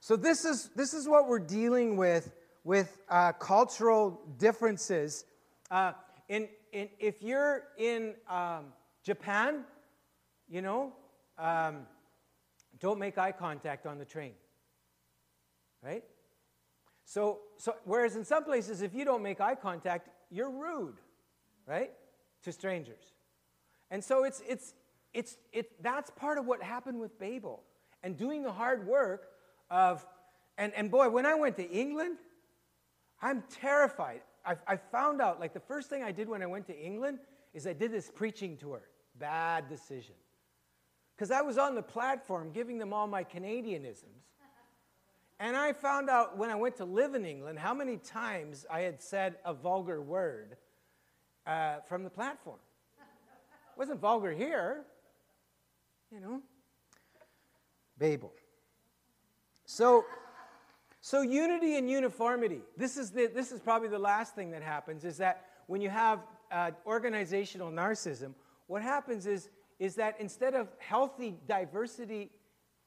[0.00, 2.32] So this is this is what we're dealing with
[2.64, 5.24] with uh, cultural differences.
[5.70, 5.92] Uh,
[6.28, 8.66] in in, if you're in um,
[9.02, 9.64] Japan,
[10.48, 10.92] you know,
[11.38, 11.86] um,
[12.80, 14.32] don't make eye contact on the train.
[15.82, 16.04] Right?
[17.04, 20.96] So, so, whereas in some places, if you don't make eye contact, you're rude,
[21.66, 21.90] right?
[22.44, 23.12] To strangers.
[23.90, 24.74] And so it's, it's,
[25.14, 27.62] it's, it, that's part of what happened with Babel.
[28.02, 29.28] And doing the hard work
[29.70, 30.04] of,
[30.58, 32.16] and, and boy, when I went to England,
[33.20, 34.22] I'm terrified.
[34.44, 37.18] I, I found out, like, the first thing I did when I went to England
[37.54, 38.82] is I did this preaching tour.
[39.18, 40.16] Bad decision.
[41.14, 44.32] Because I was on the platform giving them all my Canadianisms.
[45.38, 48.80] And I found out when I went to live in England how many times I
[48.80, 50.56] had said a vulgar word
[51.46, 52.58] uh, from the platform.
[53.76, 54.84] Wasn't vulgar here,
[56.12, 56.40] you know.
[57.98, 58.32] Babel.
[59.64, 60.04] So,
[61.00, 62.60] so, unity and uniformity.
[62.76, 65.88] This is, the, this is probably the last thing that happens is that when you
[65.88, 68.34] have uh, organizational narcissism,
[68.66, 72.30] what happens is, is that instead of healthy diversity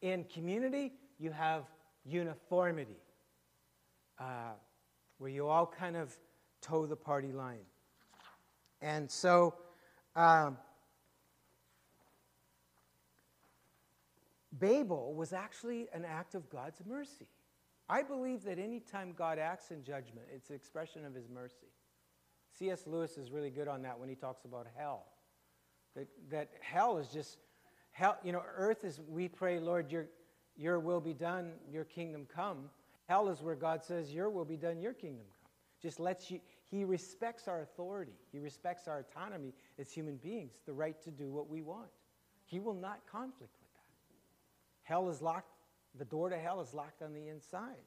[0.01, 1.63] in community, you have
[2.05, 2.99] uniformity,
[4.19, 4.53] uh,
[5.17, 6.15] where you all kind of
[6.61, 7.65] toe the party line.
[8.81, 9.55] And so,
[10.15, 10.57] um,
[14.59, 17.27] Babel was actually an act of God's mercy.
[17.89, 21.67] I believe that anytime God acts in judgment, it's an expression of his mercy.
[22.57, 22.83] C.S.
[22.87, 25.05] Lewis is really good on that when he talks about hell.
[25.95, 27.37] That, that hell is just,
[27.91, 30.07] hell, you know, earth is, we pray, Lord, your,
[30.55, 32.69] your will be done, your kingdom come.
[33.07, 35.51] Hell is where God says, Your will be done, your kingdom come.
[35.81, 38.15] Just lets you, he respects our authority.
[38.31, 41.89] He respects our autonomy as human beings, the right to do what we want.
[42.45, 44.83] He will not conflict with that.
[44.83, 45.51] Hell is locked,
[45.97, 47.85] the door to hell is locked on the inside.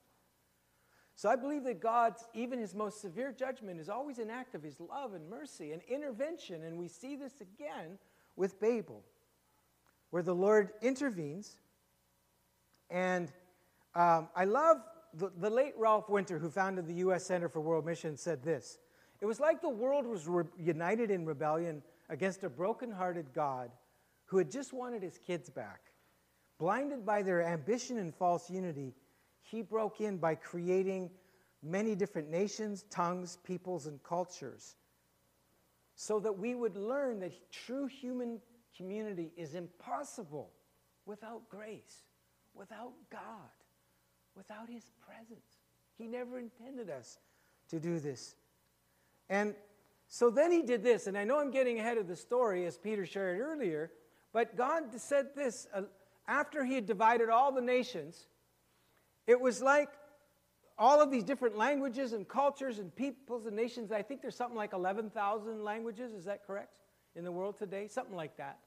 [1.19, 4.63] So I believe that God's, even his most severe judgment, is always an act of
[4.63, 6.63] his love and mercy and intervention.
[6.63, 7.99] And we see this again
[8.37, 9.03] with Babel,
[10.11, 11.57] where the Lord intervenes.
[12.89, 13.33] And
[13.97, 14.77] um, I love
[15.19, 17.25] the, the late Ralph Winter, who founded the U.S.
[17.25, 18.79] Center for World Mission, said this
[19.21, 23.71] It was like the world was re- united in rebellion against a broken-hearted God
[24.27, 25.81] who had just wanted his kids back.
[26.59, 28.95] Blinded by their ambition and false unity,
[29.43, 31.11] he broke in by creating
[31.63, 34.77] many different nations, tongues, peoples, and cultures
[36.01, 38.41] so that we would learn that true human
[38.77, 40.53] community is impossible
[41.07, 42.05] without grace,
[42.55, 43.58] without God
[44.39, 45.59] without his presence.
[45.99, 47.19] He never intended us
[47.71, 48.37] to do this.
[49.29, 49.55] And
[50.07, 52.79] so then he did this, and I know I'm getting ahead of the story as
[52.79, 53.91] Peter shared earlier,
[54.33, 55.83] but God said this uh,
[56.27, 58.27] after he had divided all the nations,
[59.27, 59.91] it was like
[60.79, 63.91] all of these different languages and cultures and peoples and nations.
[63.91, 66.73] I think there's something like 11,000 languages, is that correct,
[67.17, 67.89] in the world today?
[67.89, 68.59] Something like that.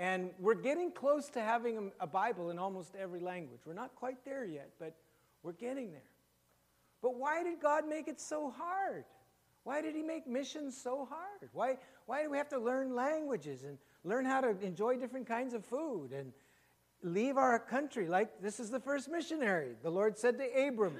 [0.00, 3.60] And we're getting close to having a Bible in almost every language.
[3.66, 4.94] We're not quite there yet, but
[5.42, 6.00] we're getting there.
[7.02, 9.04] But why did God make it so hard?
[9.64, 11.50] Why did He make missions so hard?
[11.52, 15.52] Why, why do we have to learn languages and learn how to enjoy different kinds
[15.52, 16.32] of food and
[17.02, 18.08] leave our country?
[18.08, 19.72] Like, this is the first missionary.
[19.82, 20.94] The Lord said to Abram,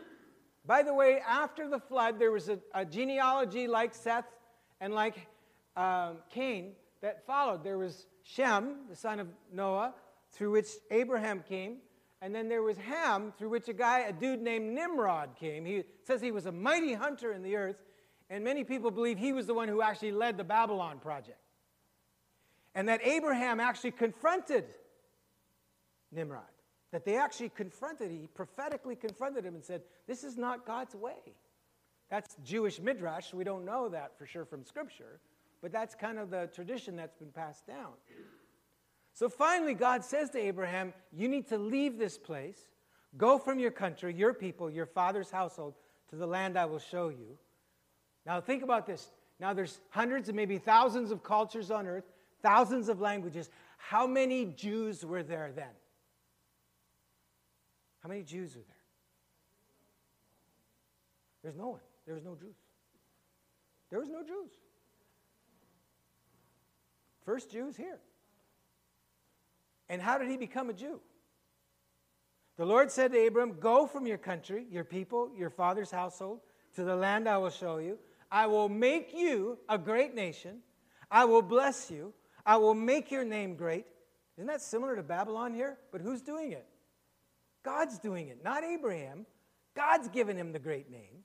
[0.67, 4.27] by the way, after the flood, there was a, a genealogy like Seth
[4.79, 5.27] and like
[5.75, 7.65] um, Cain that followed.
[7.65, 9.95] There was Shem, the son of Noah,
[10.33, 11.79] through which Abraham came.
[12.23, 15.65] And then there was Ham, through which a guy, a dude named Nimrod came.
[15.65, 17.77] He says he was a mighty hunter in the earth,
[18.29, 21.39] and many people believe he was the one who actually led the Babylon project.
[22.75, 24.65] And that Abraham actually confronted
[26.13, 26.43] Nimrod.
[26.93, 31.35] That they actually confronted, he prophetically confronted him and said, This is not God's way.
[32.11, 33.33] That's Jewish midrash.
[33.33, 35.21] We don't know that for sure from Scripture.
[35.63, 37.93] But that's kind of the tradition that's been passed down.
[39.13, 42.59] So finally, God says to Abraham, You need to leave this place,
[43.17, 45.75] go from your country, your people, your father's household,
[46.09, 47.37] to the land I will show you.
[48.25, 49.11] Now, think about this.
[49.39, 52.05] Now, there's hundreds and maybe thousands of cultures on earth,
[52.43, 53.51] thousands of languages.
[53.79, 55.75] How many Jews were there then?
[58.03, 58.77] How many Jews were there?
[61.43, 61.81] There's no one.
[62.07, 62.57] There was no Jews.
[63.91, 64.51] There was no Jews.
[67.25, 67.99] First Jews here.
[69.89, 71.01] And how did he become a Jew?
[72.57, 76.41] The Lord said to Abram, Go from your country, your people, your father's household,
[76.75, 77.99] to the land I will show you.
[78.31, 80.59] I will make you a great nation.
[81.11, 82.13] I will bless you.
[82.47, 83.87] I will make your name great.
[84.37, 85.79] Isn't that similar to Babylon here?
[85.91, 86.67] But who's doing it?
[87.63, 89.27] God's doing it, not Abraham.
[89.75, 91.25] God's given him the great name.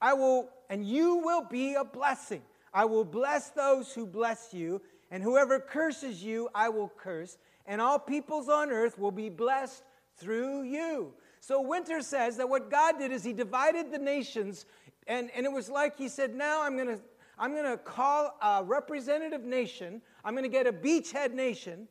[0.00, 2.42] I will, and you will be a blessing.
[2.74, 7.80] I will bless those who bless you, and whoever curses you, I will curse, and
[7.82, 9.84] all peoples on earth will be blessed
[10.16, 11.12] through you.
[11.38, 14.64] So Winter says that what God did is he divided the nations,
[15.06, 16.98] and, and it was like he said, Now I'm going to.
[17.38, 20.02] I'm going to call a representative nation.
[20.22, 21.88] I'm going to get a beachhead nation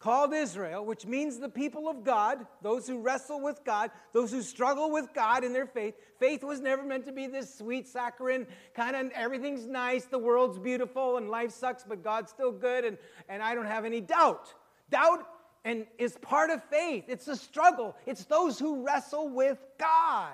[0.00, 4.40] called Israel, which means the people of God, those who wrestle with God, those who
[4.40, 5.94] struggle with God in their faith.
[6.18, 10.58] Faith was never meant to be this sweet, saccharine kind of everything's nice, the world's
[10.58, 12.96] beautiful, and life sucks, but God's still good, and,
[13.28, 14.52] and I don't have any doubt.
[14.90, 15.26] Doubt
[15.66, 17.04] and is part of faith.
[17.06, 17.94] It's a struggle.
[18.06, 20.32] It's those who wrestle with God.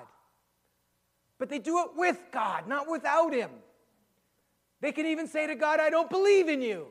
[1.39, 3.49] But they do it with God, not without Him.
[4.79, 6.87] They can even say to God, I don't believe in you.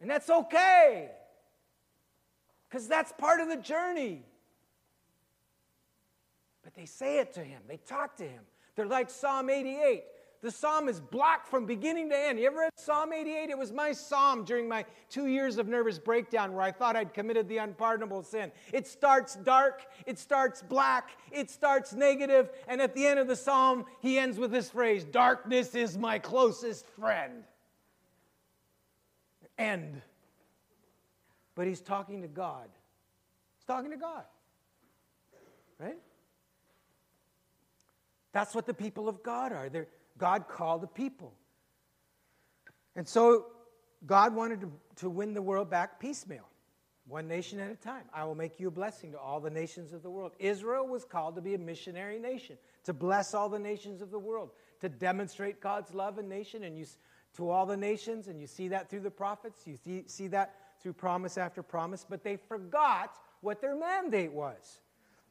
[0.00, 1.10] And that's okay
[2.68, 4.22] because that's part of the journey.
[6.62, 8.42] But they say it to him, they talk to him.
[8.76, 10.04] They're like Psalm 88.
[10.40, 12.38] The psalm is blocked from beginning to end.
[12.38, 13.50] You ever read Psalm 88?
[13.50, 17.12] It was my psalm during my two years of nervous breakdown where I thought I'd
[17.12, 18.52] committed the unpardonable sin.
[18.72, 23.34] It starts dark, it starts black, it starts negative, and at the end of the
[23.34, 27.42] psalm, he ends with this phrase Darkness is my closest friend.
[29.58, 30.02] End
[31.58, 32.68] but he's talking to God.
[33.56, 34.22] He's talking to God.
[35.80, 35.98] Right?
[38.30, 39.68] That's what the people of God are.
[39.68, 39.88] They're,
[40.18, 41.34] God called the people.
[42.94, 43.46] And so
[44.06, 46.48] God wanted to, to win the world back piecemeal,
[47.08, 48.04] one nation at a time.
[48.14, 50.34] I will make you a blessing to all the nations of the world.
[50.38, 54.18] Israel was called to be a missionary nation, to bless all the nations of the
[54.20, 54.50] world,
[54.80, 56.86] to demonstrate God's love and nation and you,
[57.36, 58.28] to all the nations.
[58.28, 62.04] And you see that through the prophets, you see, see that through promise after promise.
[62.08, 64.80] But they forgot what their mandate was.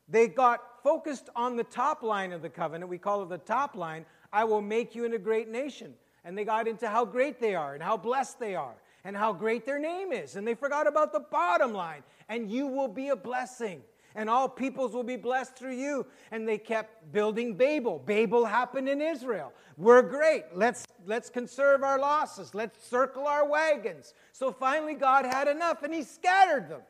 [0.10, 2.90] They got focused on the top line of the covenant.
[2.90, 5.94] We call it the top line I will make you into a great nation.
[6.24, 8.76] And they got into how great they are and how blessed they are
[9.06, 10.36] and how great their name is.
[10.36, 12.04] And they forgot about the bottom line.
[12.28, 13.82] And you will be a blessing.
[14.18, 16.08] And all peoples will be blessed through you.
[16.32, 18.00] And they kept building Babel.
[18.04, 19.54] Babel happened in Israel.
[19.78, 20.46] We're great.
[20.56, 22.56] Let's, let's conserve our losses.
[22.56, 24.16] Let's circle our wagons.
[24.32, 26.82] So finally, God had enough and He scattered them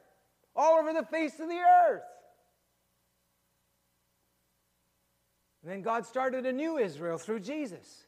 [0.56, 2.04] all over the face of the earth.
[5.64, 8.06] And then God started a new Israel through Jesus.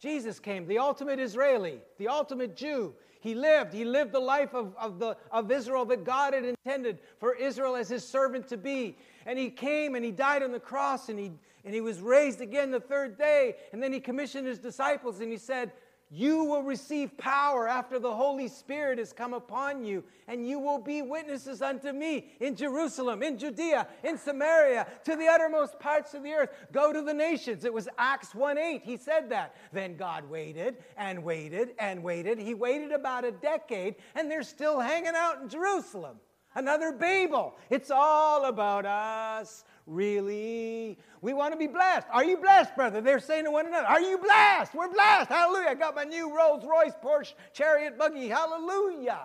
[0.00, 2.94] Jesus came, the ultimate Israeli, the ultimate Jew.
[3.20, 7.00] He lived, he lived the life of, of, the, of Israel that God had intended
[7.18, 8.96] for Israel as his servant to be.
[9.26, 11.32] And he came and he died on the cross and he,
[11.64, 13.56] and he was raised again the third day.
[13.72, 15.72] And then he commissioned his disciples and he said,
[16.10, 20.78] you will receive power after the Holy Spirit has come upon you, and you will
[20.78, 26.22] be witnesses unto me in Jerusalem, in Judea, in Samaria, to the uttermost parts of
[26.22, 26.50] the earth.
[26.72, 27.64] Go to the nations.
[27.64, 28.82] It was Acts 1 8.
[28.82, 29.54] He said that.
[29.72, 32.38] Then God waited and waited and waited.
[32.38, 36.16] He waited about a decade, and they're still hanging out in Jerusalem.
[36.54, 37.56] Another Babel.
[37.68, 40.98] It's all about us really.
[41.20, 42.06] We want to be blessed.
[42.12, 43.00] Are you blessed, brother?
[43.00, 44.74] They're saying to one another, Are you blessed?
[44.74, 45.30] We're blessed.
[45.30, 45.68] Hallelujah.
[45.70, 48.28] I got my new Rolls Royce Porsche chariot buggy.
[48.28, 49.20] Hallelujah.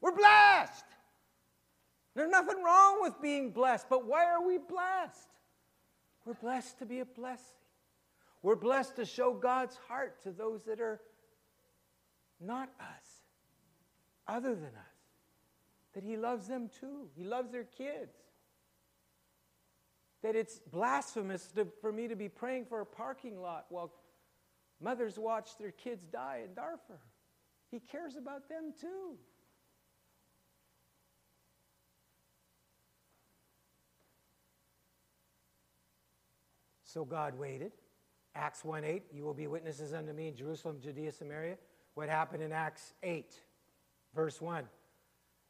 [0.00, 0.84] We're blessed.
[2.14, 5.28] There's nothing wrong with being blessed, but why are we blessed?
[6.24, 7.44] We're blessed to be a blessing.
[8.42, 11.00] We're blessed to show God's heart to those that are
[12.40, 13.06] not us,
[14.26, 14.96] other than us.
[15.94, 17.08] That He loves them too.
[17.16, 18.16] He loves their kids
[20.26, 23.92] that it's blasphemous to, for me to be praying for a parking lot while
[24.80, 26.98] mothers watch their kids die in Darfur.
[27.70, 29.16] He cares about them too.
[36.82, 37.70] So God waited.
[38.34, 41.56] Acts 1 8, you will be witnesses unto me in Jerusalem, Judea, Samaria.
[41.94, 43.32] What happened in Acts 8,
[44.12, 44.64] verse 1?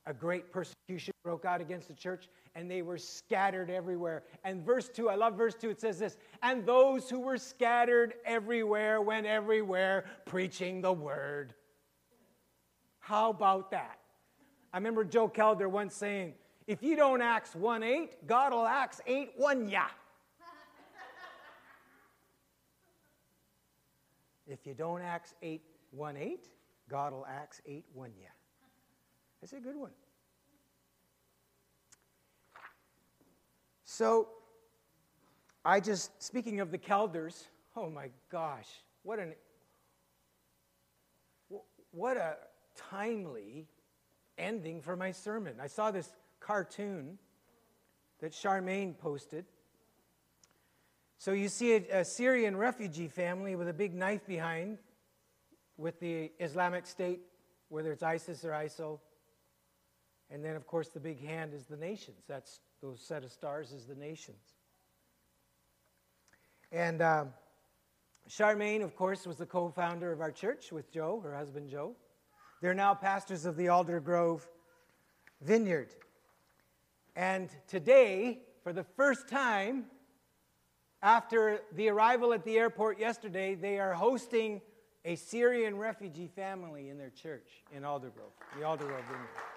[0.05, 4.23] A great persecution broke out against the church, and they were scattered everywhere.
[4.43, 8.15] And verse 2, I love verse 2, it says this And those who were scattered
[8.25, 11.55] everywhere went everywhere preaching the word.
[12.99, 13.99] How about that?
[14.73, 16.33] I remember Joe Calder once saying,
[16.67, 19.83] If you don't Acts 1 8, God will Acts 8 1 ya.
[24.49, 26.49] if you don't Acts 8 1 8,
[26.89, 28.29] God will Acts 8 1 ya.
[29.43, 29.91] That's a good one.
[33.97, 34.29] So,
[35.65, 37.45] I just, speaking of the Kelders,
[37.75, 38.69] oh my gosh,
[39.05, 39.33] what an,
[41.93, 42.37] what a
[42.91, 43.67] timely
[44.37, 45.55] ending for my sermon.
[45.63, 47.17] I saw this cartoon
[48.21, 49.47] that Charmaine posted.
[51.17, 54.77] So you see a, a, Syrian refugee family with a big knife behind,
[55.79, 57.23] with the Islamic State,
[57.71, 59.01] whether it's ISIS or ISIL.
[60.31, 62.25] And then, of course, the big hand is the nations.
[62.29, 64.55] That's those set of stars is the nations.
[66.71, 67.31] And um,
[68.29, 71.97] Charmaine, of course, was the co founder of our church with Joe, her husband Joe.
[72.61, 74.43] They're now pastors of the Aldergrove
[75.41, 75.95] Vineyard.
[77.17, 79.87] And today, for the first time,
[81.03, 84.61] after the arrival at the airport yesterday, they are hosting
[85.05, 89.56] a Syrian refugee family in their church in Aldergrove, the Aldergrove Vineyard.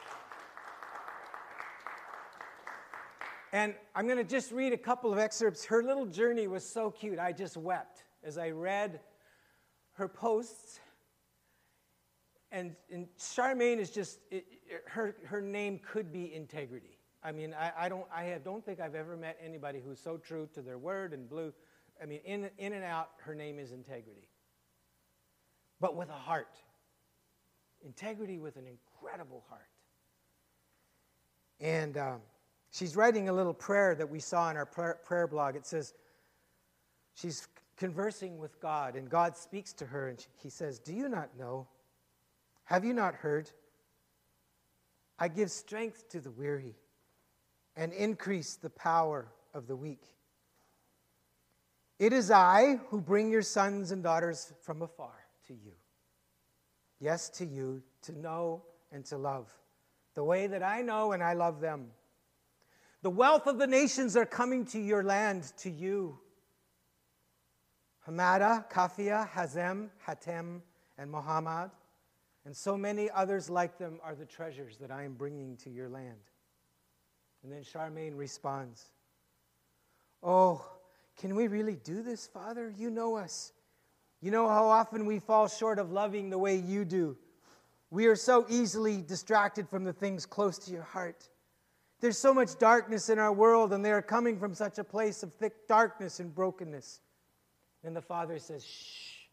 [3.52, 5.66] And I'm going to just read a couple of excerpts.
[5.66, 7.18] Her little journey was so cute.
[7.18, 9.00] I just wept as I read
[9.94, 10.80] her posts.
[12.52, 16.98] And, and Charmaine is just, it, it, her, her name could be integrity.
[17.24, 20.18] I mean, I, I, don't, I have, don't think I've ever met anybody who's so
[20.18, 21.54] true to their word and blue.
[22.02, 24.30] I mean, in, in and out, her name is integrity.
[25.80, 26.56] But with a heart.
[27.84, 29.62] Integrity with an incredible heart.
[31.60, 32.22] And um,
[32.72, 35.56] She's writing a little prayer that we saw in our prayer blog.
[35.56, 35.94] It says,
[37.16, 37.48] She's
[37.78, 41.68] conversing with God, and God speaks to her, and He says, Do you not know?
[42.66, 43.50] Have you not heard?
[45.18, 46.76] I give strength to the weary,
[47.76, 50.04] and increase the power of the weak.
[51.98, 55.74] It is I who bring your sons and daughters from afar to you.
[57.00, 59.50] Yes, to you, to know and to love,
[60.14, 61.88] the way that I know and I love them.
[63.02, 66.20] The wealth of the nations are coming to your land, to you.
[68.08, 70.62] Hamada, Kafia, Hazem, Hatem,
[70.98, 71.72] and Muhammad,
[72.46, 75.88] and so many others like them are the treasures that I am bringing to your
[75.88, 76.18] land.
[77.44, 78.86] And then Charmaine responds,
[80.22, 80.66] Oh,
[81.18, 82.74] can we really do this, Father?
[82.76, 83.54] You know us.
[84.22, 87.18] You know how often we fall short of loving the way you do.
[87.92, 91.30] We are so easily distracted from the things close to your heart.
[92.02, 95.22] There's so much darkness in our world, and they are coming from such a place
[95.22, 97.02] of thick darkness and brokenness.
[97.84, 99.28] And the Father says, Shh,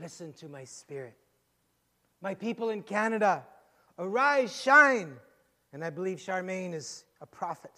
[0.00, 1.16] listen to my spirit.
[2.20, 3.44] My people in Canada,
[3.98, 5.14] arise, shine.
[5.72, 7.72] And I believe Charmaine is a prophet.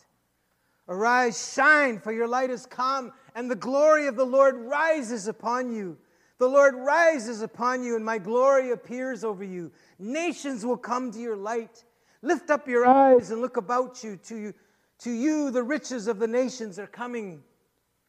[0.89, 5.72] Arise, shine, for your light has come, and the glory of the Lord rises upon
[5.72, 5.97] you.
[6.39, 9.70] The Lord rises upon you, and my glory appears over you.
[9.99, 11.85] Nations will come to your light.
[12.22, 14.16] Lift up your eyes and look about you.
[14.16, 14.54] To you,
[15.00, 17.42] to you the riches of the nations are coming.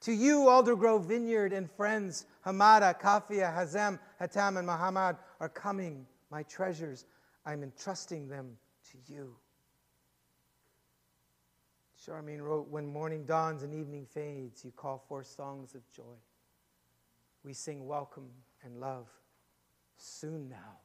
[0.01, 6.05] To you, Aldergrove Vineyard and friends, Hamada, Kafia, Hazem, Hatam, and Muhammad are coming.
[6.29, 7.05] My treasures,
[7.45, 8.57] I'm entrusting them
[8.91, 9.35] to you.
[12.05, 16.17] Charmaine wrote, When morning dawns and evening fades, you call forth songs of joy.
[17.43, 18.29] We sing welcome
[18.63, 19.07] and love
[19.97, 20.79] soon now.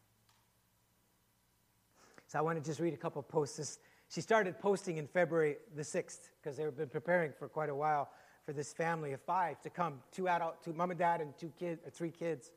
[2.26, 3.56] So I want to just read a couple posts.
[3.56, 7.74] This, she started posting in February the 6th because they've been preparing for quite a
[7.74, 8.08] while
[8.44, 11.52] for this family of five to come, two adult, two mom and dad and two
[11.58, 12.52] kids, or uh, three kids.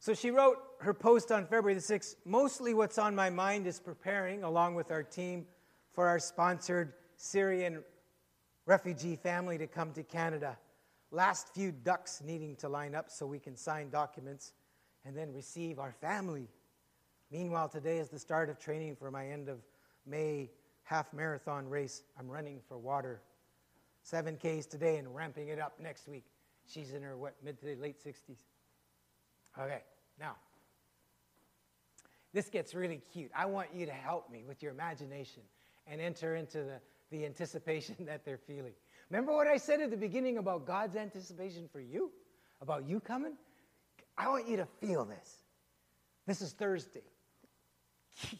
[0.00, 2.14] So she wrote her post on February the 6th.
[2.24, 5.46] Mostly what's on my mind is preparing, along with our team,
[5.92, 7.82] for our sponsored Syrian
[8.64, 10.56] refugee family to come to Canada.
[11.10, 14.52] Last few ducks needing to line up so we can sign documents
[15.04, 16.48] and then receive our family.
[17.30, 19.58] Meanwhile, today is the start of training for my end of
[20.06, 20.50] May
[20.84, 22.02] half marathon race.
[22.18, 23.20] I'm running for water.
[24.10, 26.24] 7Ks today and ramping it up next week.
[26.66, 28.38] She's in her what mid to late 60s.
[29.58, 29.82] Okay,
[30.18, 30.36] now
[32.32, 33.30] this gets really cute.
[33.36, 35.42] I want you to help me with your imagination
[35.86, 38.72] and enter into the, the anticipation that they're feeling.
[39.10, 42.10] Remember what I said at the beginning about God's anticipation for you?
[42.60, 43.34] About you coming?
[44.16, 45.38] I want you to feel this.
[46.26, 47.02] This is Thursday.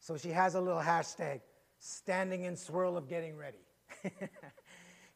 [0.00, 1.40] so she has a little hashtag
[1.78, 3.58] standing in swirl of getting ready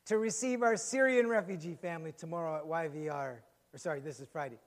[0.06, 3.36] to receive our Syrian refugee family tomorrow at YVR.
[3.72, 4.58] Or sorry, this is Friday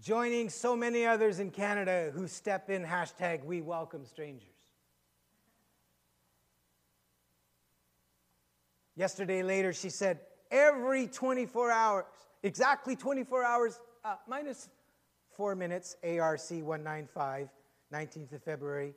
[0.00, 4.48] joining so many others in Canada who step in hashtag we welcome strangers.
[8.96, 12.04] Yesterday later, she said, every 24 hours,
[12.42, 14.68] exactly 24 hours, uh, minus
[15.36, 17.48] four minutes, ARC 195,
[17.92, 18.94] 19th of February,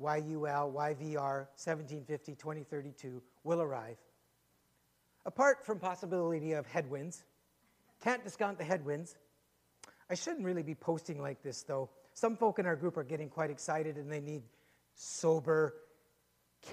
[0.00, 3.98] YUL, YVR 1750, 2032 will arrive.
[5.24, 7.24] Apart from possibility of headwinds,
[8.02, 9.16] can't discount the headwinds,
[10.10, 11.90] I shouldn't really be posting like this, though.
[12.14, 14.42] Some folk in our group are getting quite excited and they need
[14.94, 15.74] sober,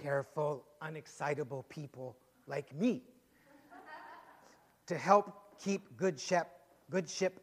[0.03, 3.03] careful, unexcitable people like me
[4.87, 6.47] to help keep good ship,
[6.89, 7.39] good ship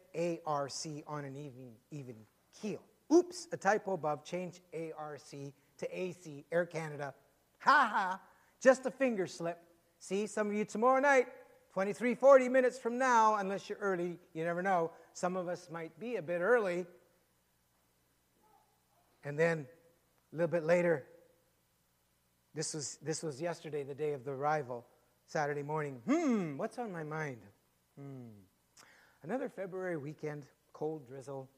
[0.47, 0.73] ARC
[1.07, 2.17] on an even, even
[2.61, 2.81] keel.
[3.13, 4.25] Oops, a typo above.
[4.25, 4.61] Change
[4.99, 7.15] ARC to AC, Air Canada.
[7.61, 8.21] Ha ha,
[8.63, 9.59] just a finger slip.
[9.99, 11.27] See, some of you tomorrow night,
[11.73, 15.99] 23, 40 minutes from now, unless you're early, you never know, some of us might
[15.99, 16.87] be a bit early.
[19.25, 19.67] And then
[20.33, 21.05] a little bit later,
[22.55, 24.87] this was, this was yesterday, the day of the arrival,
[25.27, 26.01] Saturday morning.
[26.07, 27.39] Hmm, what's on my mind?
[27.99, 28.46] Hmm.
[29.27, 31.51] Another February weekend, cold drizzle,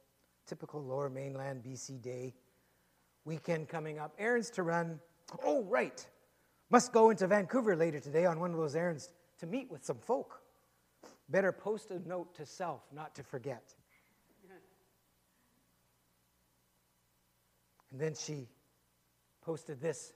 [0.46, 2.34] typical lower mainland BC day.
[3.26, 4.98] Weekend coming up, errands to run.
[5.44, 6.06] Oh, right.
[6.70, 9.10] Must go into Vancouver later today on one of those errands
[9.40, 10.40] to meet with some folk.
[11.28, 13.74] Better post a note to self not to forget.
[17.92, 18.48] And then she
[19.42, 20.14] posted this.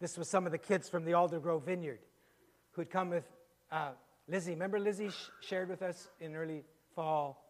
[0.00, 1.98] This was some of the kids from the Aldergrove Vineyard
[2.70, 3.28] who'd come with
[3.70, 3.90] uh,
[4.26, 4.52] Lizzie.
[4.52, 6.64] Remember, Lizzie sh- shared with us in early
[6.98, 7.44] fall.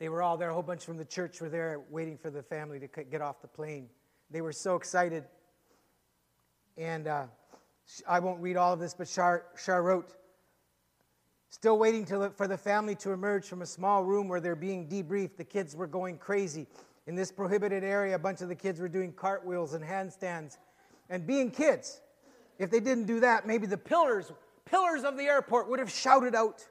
[0.00, 2.42] They were all there, a whole bunch from the church were there waiting for the
[2.42, 3.88] family to get off the plane.
[4.32, 5.22] They were so excited.
[6.76, 7.26] And uh,
[8.08, 9.44] I won't read all of this, but Shar,
[9.80, 10.12] wrote,
[11.50, 14.88] Still waiting to, for the family to emerge from a small room where they're being
[14.88, 15.36] debriefed.
[15.36, 16.66] The kids were going crazy.
[17.06, 20.56] In this prohibited area, a bunch of the kids were doing cartwheels and handstands
[21.10, 22.00] and being kids.
[22.58, 24.32] If they didn't do that, maybe the pillars,
[24.64, 26.66] pillars of the airport would have shouted out,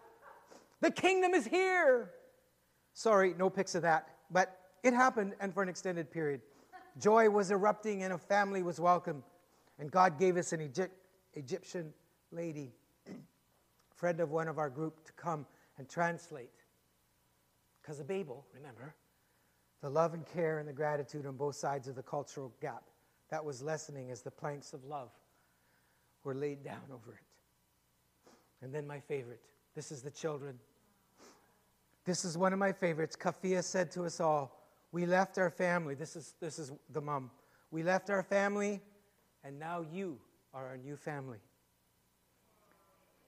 [0.84, 2.11] The kingdom is here!
[2.93, 4.09] Sorry, no pics of that.
[4.29, 6.41] But it happened and for an extended period.
[6.99, 9.23] Joy was erupting and a family was welcome.
[9.79, 10.93] And God gave us an Egypt,
[11.36, 11.93] Egyptian
[12.31, 12.73] lady,
[13.95, 15.45] friend of one of our group, to come
[15.77, 16.51] and translate.
[17.81, 18.93] Because of Babel, remember,
[19.79, 22.84] the love and care and the gratitude on both sides of the cultural gap.
[23.29, 25.11] That was lessening as the planks of love
[26.25, 28.34] were laid down over it.
[28.61, 29.39] And then my favorite
[29.75, 30.59] this is the children.
[32.06, 33.16] This is one of my favorites.
[33.16, 34.60] Kafia said to us all,
[34.91, 35.95] We left our family.
[35.95, 37.32] This is, this is the mom.
[37.72, 38.82] We left our family,
[39.43, 40.20] and now you
[40.54, 41.39] are our new family.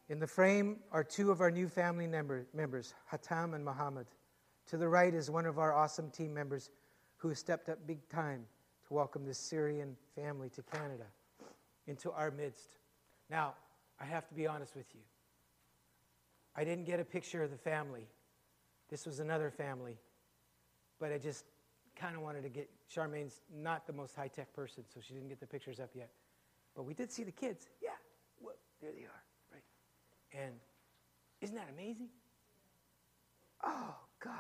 [0.09, 4.05] In the frame are two of our new family member, members, Hatam and Muhammad.
[4.67, 6.69] To the right is one of our awesome team members
[7.17, 8.45] who stepped up big time
[8.87, 11.05] to welcome this Syrian family to Canada
[11.87, 12.77] into our midst.
[13.29, 13.55] Now,
[13.99, 15.01] I have to be honest with you.
[16.55, 18.07] I didn't get a picture of the family.
[18.89, 19.97] This was another family.
[20.99, 21.45] But I just
[21.95, 25.29] kind of wanted to get Charmaine's not the most high tech person, so she didn't
[25.29, 26.09] get the pictures up yet.
[26.75, 27.67] But we did see the kids.
[27.81, 27.89] Yeah,
[28.41, 29.63] well, there they are, right?
[30.33, 30.53] And
[31.41, 32.09] isn't that amazing?
[33.63, 34.33] Oh, God.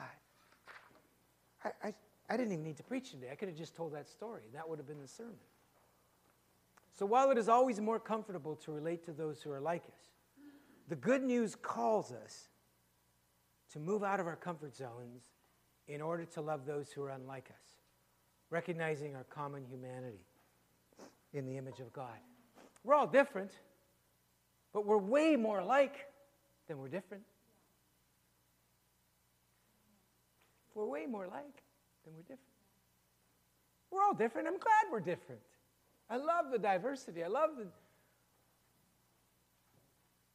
[1.63, 1.93] I, I,
[2.29, 3.29] I didn't even need to preach today.
[3.31, 4.43] I could have just told that story.
[4.53, 5.35] That would have been the sermon.
[6.97, 10.11] So while it is always more comfortable to relate to those who are like us,
[10.87, 12.49] the good news calls us
[13.75, 15.23] to move out of our comfort zones
[15.89, 17.81] in order to love those who are unlike us,
[18.49, 20.23] recognizing our common humanity
[21.33, 22.17] in the image of God.
[22.85, 23.51] We're all different,
[24.71, 26.07] but we're way more alike
[26.69, 27.23] than we're different.
[30.73, 31.63] We're way more alike
[32.05, 32.39] than we're different.
[33.91, 34.47] We're all different.
[34.47, 35.41] I'm glad we're different.
[36.09, 37.25] I love the diversity.
[37.25, 37.67] I love the,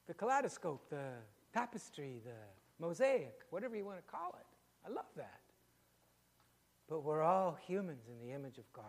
[0.09, 1.13] the kaleidoscope, the
[1.55, 2.33] tapestry, the
[2.81, 4.47] mosaic, whatever you want to call it.
[4.89, 5.41] I love that.
[6.89, 8.85] But we're all humans in the image of God,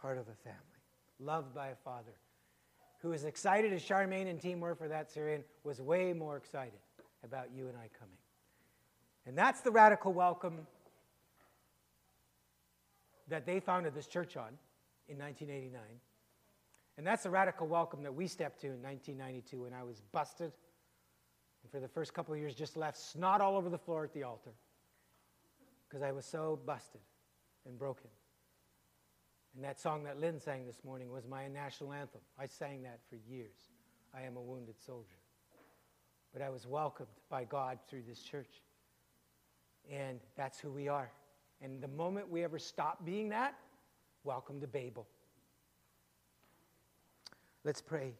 [0.00, 0.58] part of a family,
[1.18, 2.14] loved by a father
[3.04, 6.80] who excited as Charmaine and team were for that Syrian, was way more excited
[7.22, 8.16] about you and I coming.
[9.26, 10.66] And that's the radical welcome
[13.28, 14.56] that they founded this church on
[15.06, 15.82] in 1989.
[16.96, 20.52] And that's the radical welcome that we stepped to in 1992 when I was busted
[21.74, 24.22] for the first couple of years just left snot all over the floor at the
[24.22, 24.52] altar
[25.88, 27.00] because I was so busted
[27.66, 28.06] and broken.
[29.56, 32.20] And that song that Lynn sang this morning was my national anthem.
[32.38, 33.56] I sang that for years.
[34.16, 35.18] I am a wounded soldier.
[36.32, 38.62] But I was welcomed by God through this church.
[39.90, 41.10] And that's who we are.
[41.60, 43.56] And the moment we ever stop being that,
[44.22, 45.08] welcome to Babel.
[47.64, 48.12] Let's pray.